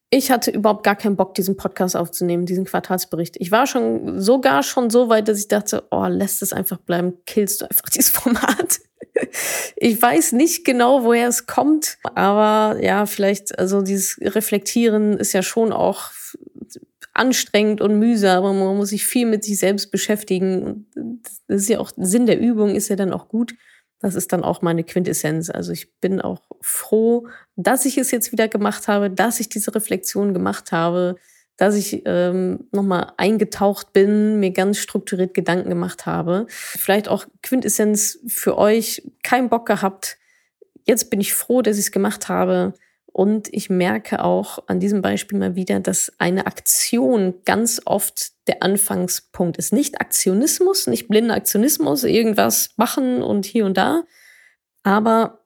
Ich 0.09 0.29
hatte 0.29 0.51
überhaupt 0.51 0.83
gar 0.83 0.95
keinen 0.95 1.15
Bock, 1.15 1.33
diesen 1.33 1.57
Podcast 1.57 1.95
aufzunehmen, 1.95 2.45
diesen 2.45 2.65
Quartalsbericht. 2.65 3.35
Ich 3.39 3.51
war 3.51 3.65
schon 3.65 4.19
sogar 4.21 4.61
schon 4.61 4.91
so 4.91 5.09
weit, 5.09 5.27
dass 5.27 5.39
ich 5.39 5.47
dachte, 5.47 5.87
oh, 5.89 6.05
lässt 6.05 6.43
es 6.43 6.53
einfach 6.53 6.77
bleiben, 6.77 7.17
killst 7.25 7.61
du 7.61 7.65
einfach 7.65 7.89
dieses 7.89 8.11
Format. 8.11 8.79
Ich 9.75 10.01
weiß 10.01 10.31
nicht 10.31 10.65
genau, 10.65 11.03
woher 11.03 11.27
es 11.27 11.45
kommt, 11.45 11.97
aber 12.15 12.81
ja, 12.81 13.05
vielleicht, 13.05 13.57
also 13.59 13.81
dieses 13.81 14.17
Reflektieren 14.21 15.17
ist 15.17 15.33
ja 15.33 15.43
schon 15.43 15.73
auch 15.73 16.11
anstrengend 17.13 17.81
und 17.81 17.99
mühsam, 17.99 18.43
aber 18.43 18.53
man 18.53 18.77
muss 18.77 18.89
sich 18.89 19.05
viel 19.05 19.25
mit 19.25 19.43
sich 19.43 19.59
selbst 19.59 19.91
beschäftigen. 19.91 20.87
Das 21.47 21.61
ist 21.61 21.69
ja 21.69 21.79
auch 21.79 21.91
Sinn 21.95 22.25
der 22.25 22.39
Übung, 22.39 22.75
ist 22.75 22.89
ja 22.89 22.95
dann 22.95 23.13
auch 23.13 23.27
gut. 23.27 23.53
Das 23.99 24.15
ist 24.15 24.33
dann 24.33 24.43
auch 24.43 24.61
meine 24.61 24.83
Quintessenz. 24.83 25.49
Also 25.49 25.71
ich 25.71 25.93
bin 25.99 26.19
auch 26.19 26.41
froh, 26.61 27.27
dass 27.55 27.85
ich 27.85 27.97
es 27.97 28.11
jetzt 28.11 28.31
wieder 28.31 28.47
gemacht 28.47 28.87
habe, 28.87 29.09
dass 29.09 29.39
ich 29.39 29.47
diese 29.47 29.73
Reflexion 29.73 30.33
gemacht 30.33 30.71
habe, 30.71 31.15
dass 31.57 31.75
ich 31.75 32.01
ähm, 32.05 32.67
nochmal 32.71 33.13
eingetaucht 33.17 33.93
bin, 33.93 34.39
mir 34.39 34.51
ganz 34.51 34.79
strukturiert 34.79 35.33
Gedanken 35.33 35.69
gemacht 35.69 36.05
habe. 36.05 36.47
Vielleicht 36.49 37.07
auch 37.07 37.25
Quintessenz 37.41 38.19
für 38.27 38.57
euch, 38.57 39.03
kein 39.23 39.49
Bock 39.49 39.65
gehabt. 39.67 40.17
Jetzt 40.85 41.09
bin 41.09 41.21
ich 41.21 41.33
froh, 41.33 41.61
dass 41.61 41.77
ich 41.77 41.85
es 41.85 41.91
gemacht 41.91 42.27
habe. 42.27 42.73
Und 43.05 43.47
ich 43.53 43.69
merke 43.69 44.23
auch 44.23 44.63
an 44.65 44.79
diesem 44.79 45.03
Beispiel 45.03 45.37
mal 45.37 45.55
wieder, 45.55 45.79
dass 45.79 46.11
eine 46.17 46.47
Aktion 46.47 47.35
ganz 47.45 47.79
oft 47.85 48.31
der 48.47 48.63
Anfangspunkt 48.63 49.57
ist. 49.57 49.71
Nicht 49.71 50.01
Aktionismus, 50.01 50.87
nicht 50.87 51.07
blinder 51.07 51.35
Aktionismus, 51.35 52.03
irgendwas 52.03 52.71
machen 52.75 53.21
und 53.21 53.45
hier 53.45 53.67
und 53.67 53.77
da. 53.77 54.01
Aber 54.81 55.42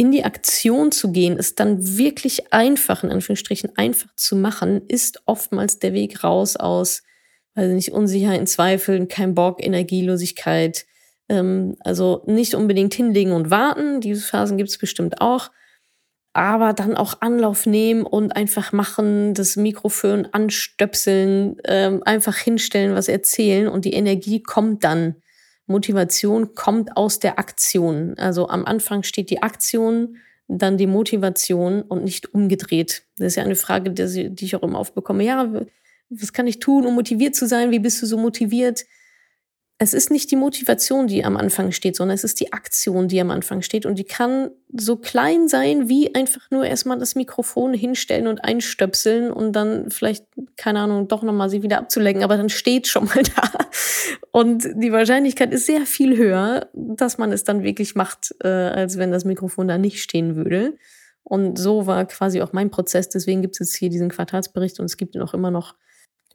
in 0.00 0.10
die 0.10 0.24
Aktion 0.24 0.92
zu 0.92 1.12
gehen, 1.12 1.36
ist 1.36 1.60
dann 1.60 1.98
wirklich 1.98 2.52
einfach, 2.52 3.04
in 3.04 3.10
Anführungsstrichen 3.10 3.76
einfach 3.76 4.08
zu 4.16 4.34
machen, 4.34 4.82
ist 4.88 5.22
oftmals 5.26 5.78
der 5.78 5.92
Weg 5.92 6.24
raus 6.24 6.56
aus, 6.56 7.02
weiß 7.54 7.70
nicht, 7.72 7.92
Unsicherheiten, 7.92 8.46
Zweifeln, 8.46 9.08
kein 9.08 9.34
Bock, 9.34 9.62
Energielosigkeit. 9.62 10.86
Ähm, 11.28 11.76
also 11.80 12.22
nicht 12.26 12.54
unbedingt 12.54 12.94
hinlegen 12.94 13.32
und 13.32 13.50
warten. 13.50 14.00
Diese 14.00 14.22
Phasen 14.22 14.56
gibt 14.56 14.70
es 14.70 14.78
bestimmt 14.78 15.20
auch 15.20 15.50
aber 16.32 16.72
dann 16.72 16.96
auch 16.96 17.20
Anlauf 17.20 17.66
nehmen 17.66 18.04
und 18.04 18.36
einfach 18.36 18.72
machen, 18.72 19.34
das 19.34 19.56
Mikrofon 19.56 20.28
anstöpseln, 20.30 21.56
ähm, 21.64 22.02
einfach 22.04 22.36
hinstellen, 22.36 22.94
was 22.94 23.08
erzählen 23.08 23.66
und 23.66 23.84
die 23.84 23.94
Energie 23.94 24.40
kommt 24.42 24.84
dann. 24.84 25.16
Motivation 25.66 26.54
kommt 26.54 26.96
aus 26.96 27.20
der 27.20 27.38
Aktion. 27.38 28.14
Also 28.18 28.48
am 28.48 28.64
Anfang 28.64 29.02
steht 29.02 29.30
die 29.30 29.42
Aktion, 29.42 30.16
dann 30.48 30.76
die 30.78 30.88
Motivation 30.88 31.82
und 31.82 32.02
nicht 32.02 32.34
umgedreht. 32.34 33.04
Das 33.18 33.28
ist 33.28 33.36
ja 33.36 33.44
eine 33.44 33.54
Frage, 33.54 33.90
die 33.90 34.44
ich 34.44 34.56
auch 34.56 34.62
immer 34.62 34.78
aufbekomme. 34.78 35.22
Ja, 35.22 35.48
was 36.08 36.32
kann 36.32 36.48
ich 36.48 36.58
tun, 36.58 36.86
um 36.86 36.94
motiviert 36.94 37.36
zu 37.36 37.46
sein? 37.46 37.70
Wie 37.70 37.78
bist 37.78 38.02
du 38.02 38.06
so 38.06 38.18
motiviert? 38.18 38.84
Es 39.82 39.94
ist 39.94 40.10
nicht 40.10 40.30
die 40.30 40.36
Motivation, 40.36 41.06
die 41.06 41.24
am 41.24 41.38
Anfang 41.38 41.72
steht, 41.72 41.96
sondern 41.96 42.14
es 42.14 42.22
ist 42.22 42.38
die 42.38 42.52
Aktion, 42.52 43.08
die 43.08 43.18
am 43.18 43.30
Anfang 43.30 43.62
steht. 43.62 43.86
Und 43.86 43.98
die 43.98 44.04
kann 44.04 44.50
so 44.76 44.96
klein 44.96 45.48
sein, 45.48 45.88
wie 45.88 46.14
einfach 46.14 46.50
nur 46.50 46.66
erstmal 46.66 46.98
das 46.98 47.14
Mikrofon 47.14 47.72
hinstellen 47.72 48.26
und 48.26 48.44
einstöpseln 48.44 49.32
und 49.32 49.52
dann 49.52 49.90
vielleicht, 49.90 50.26
keine 50.58 50.80
Ahnung, 50.80 51.08
doch 51.08 51.22
nochmal 51.22 51.48
sie 51.48 51.62
wieder 51.62 51.78
abzulenken. 51.78 52.22
Aber 52.22 52.36
dann 52.36 52.50
steht 52.50 52.88
schon 52.88 53.06
mal 53.06 53.22
da. 53.36 53.50
Und 54.32 54.68
die 54.74 54.92
Wahrscheinlichkeit 54.92 55.50
ist 55.50 55.64
sehr 55.64 55.86
viel 55.86 56.14
höher, 56.14 56.68
dass 56.74 57.16
man 57.16 57.32
es 57.32 57.44
dann 57.44 57.62
wirklich 57.62 57.94
macht, 57.94 58.34
äh, 58.44 58.48
als 58.48 58.98
wenn 58.98 59.10
das 59.10 59.24
Mikrofon 59.24 59.66
da 59.66 59.78
nicht 59.78 60.02
stehen 60.02 60.36
würde. 60.36 60.76
Und 61.24 61.58
so 61.58 61.86
war 61.86 62.04
quasi 62.04 62.42
auch 62.42 62.52
mein 62.52 62.70
Prozess. 62.70 63.08
Deswegen 63.08 63.40
gibt 63.40 63.54
es 63.54 63.60
jetzt 63.60 63.76
hier 63.76 63.88
diesen 63.88 64.10
Quartalsbericht 64.10 64.78
und 64.78 64.84
es 64.84 64.98
gibt 64.98 65.14
ihn 65.14 65.22
auch 65.22 65.32
immer 65.32 65.50
noch 65.50 65.74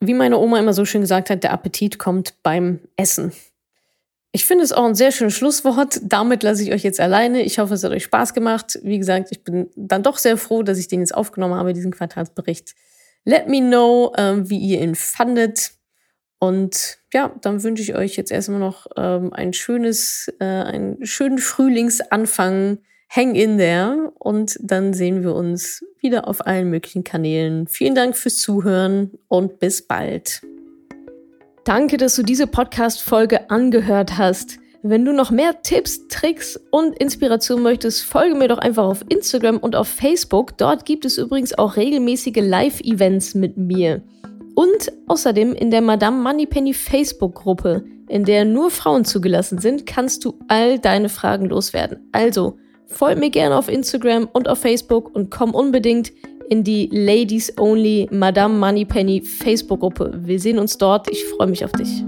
wie 0.00 0.14
meine 0.14 0.38
Oma 0.38 0.58
immer 0.58 0.72
so 0.72 0.84
schön 0.84 1.00
gesagt 1.00 1.30
hat, 1.30 1.42
der 1.42 1.52
Appetit 1.52 1.98
kommt 1.98 2.34
beim 2.42 2.80
Essen. 2.96 3.32
Ich 4.32 4.44
finde 4.44 4.64
es 4.64 4.72
auch 4.72 4.84
ein 4.84 4.94
sehr 4.94 5.12
schönes 5.12 5.34
Schlusswort. 5.34 6.00
Damit 6.02 6.42
lasse 6.42 6.62
ich 6.62 6.72
euch 6.72 6.82
jetzt 6.82 7.00
alleine. 7.00 7.42
Ich 7.42 7.58
hoffe, 7.58 7.72
es 7.72 7.82
hat 7.82 7.92
euch 7.92 8.04
Spaß 8.04 8.34
gemacht. 8.34 8.78
Wie 8.82 8.98
gesagt, 8.98 9.28
ich 9.30 9.42
bin 9.44 9.70
dann 9.76 10.02
doch 10.02 10.18
sehr 10.18 10.36
froh, 10.36 10.62
dass 10.62 10.78
ich 10.78 10.88
den 10.88 11.00
jetzt 11.00 11.14
aufgenommen 11.14 11.54
habe, 11.54 11.72
diesen 11.72 11.90
Quartalsbericht. 11.90 12.74
Let 13.24 13.48
me 13.48 13.60
know, 13.60 14.12
ähm, 14.18 14.50
wie 14.50 14.58
ihr 14.58 14.82
ihn 14.82 14.94
fandet. 14.94 15.72
Und 16.38 16.98
ja, 17.14 17.34
dann 17.40 17.62
wünsche 17.62 17.82
ich 17.82 17.94
euch 17.94 18.16
jetzt 18.16 18.30
erstmal 18.30 18.60
noch 18.60 18.86
ähm, 18.96 19.32
ein 19.32 19.54
schönes, 19.54 20.30
äh, 20.38 20.44
einen 20.44 21.04
schönen 21.06 21.38
Frühlingsanfang 21.38 22.78
hang 23.08 23.34
in 23.34 23.58
there 23.58 24.12
und 24.18 24.56
dann 24.60 24.92
sehen 24.92 25.22
wir 25.22 25.34
uns 25.34 25.84
wieder 26.00 26.28
auf 26.28 26.46
allen 26.46 26.70
möglichen 26.70 27.04
Kanälen. 27.04 27.66
Vielen 27.66 27.94
Dank 27.94 28.16
fürs 28.16 28.38
Zuhören 28.38 29.12
und 29.28 29.58
bis 29.58 29.86
bald. 29.86 30.42
Danke, 31.64 31.96
dass 31.96 32.14
du 32.14 32.22
diese 32.22 32.46
Podcast-Folge 32.46 33.50
angehört 33.50 34.18
hast. 34.18 34.58
Wenn 34.82 35.04
du 35.04 35.12
noch 35.12 35.32
mehr 35.32 35.62
Tipps, 35.62 36.06
Tricks 36.06 36.60
und 36.70 36.96
Inspiration 36.98 37.60
möchtest, 37.60 38.04
folge 38.04 38.36
mir 38.36 38.46
doch 38.46 38.58
einfach 38.58 38.84
auf 38.84 39.04
Instagram 39.08 39.58
und 39.58 39.74
auf 39.74 39.88
Facebook. 39.88 40.56
Dort 40.58 40.84
gibt 40.84 41.04
es 41.04 41.18
übrigens 41.18 41.58
auch 41.58 41.76
regelmäßige 41.76 42.36
Live-Events 42.36 43.34
mit 43.34 43.56
mir. 43.56 44.02
Und 44.54 44.92
außerdem 45.08 45.54
in 45.54 45.72
der 45.72 45.82
Madame 45.82 46.22
Moneypenny 46.22 46.72
Facebook-Gruppe, 46.72 47.84
in 48.08 48.24
der 48.24 48.44
nur 48.44 48.70
Frauen 48.70 49.04
zugelassen 49.04 49.58
sind, 49.58 49.86
kannst 49.86 50.24
du 50.24 50.38
all 50.46 50.78
deine 50.78 51.08
Fragen 51.08 51.46
loswerden. 51.46 52.08
Also, 52.12 52.56
Folgt 52.86 53.18
mir 53.18 53.30
gerne 53.30 53.56
auf 53.56 53.68
Instagram 53.68 54.28
und 54.32 54.48
auf 54.48 54.58
Facebook 54.58 55.14
und 55.14 55.30
komm 55.30 55.54
unbedingt 55.54 56.12
in 56.48 56.62
die 56.62 56.88
Ladies 56.92 57.52
Only 57.58 58.08
Madame 58.10 58.58
Moneypenny 58.58 59.20
Facebook-Gruppe. 59.20 60.12
Wir 60.22 60.38
sehen 60.38 60.58
uns 60.58 60.78
dort. 60.78 61.10
Ich 61.10 61.24
freue 61.24 61.48
mich 61.48 61.64
auf 61.64 61.72
dich. 61.72 62.04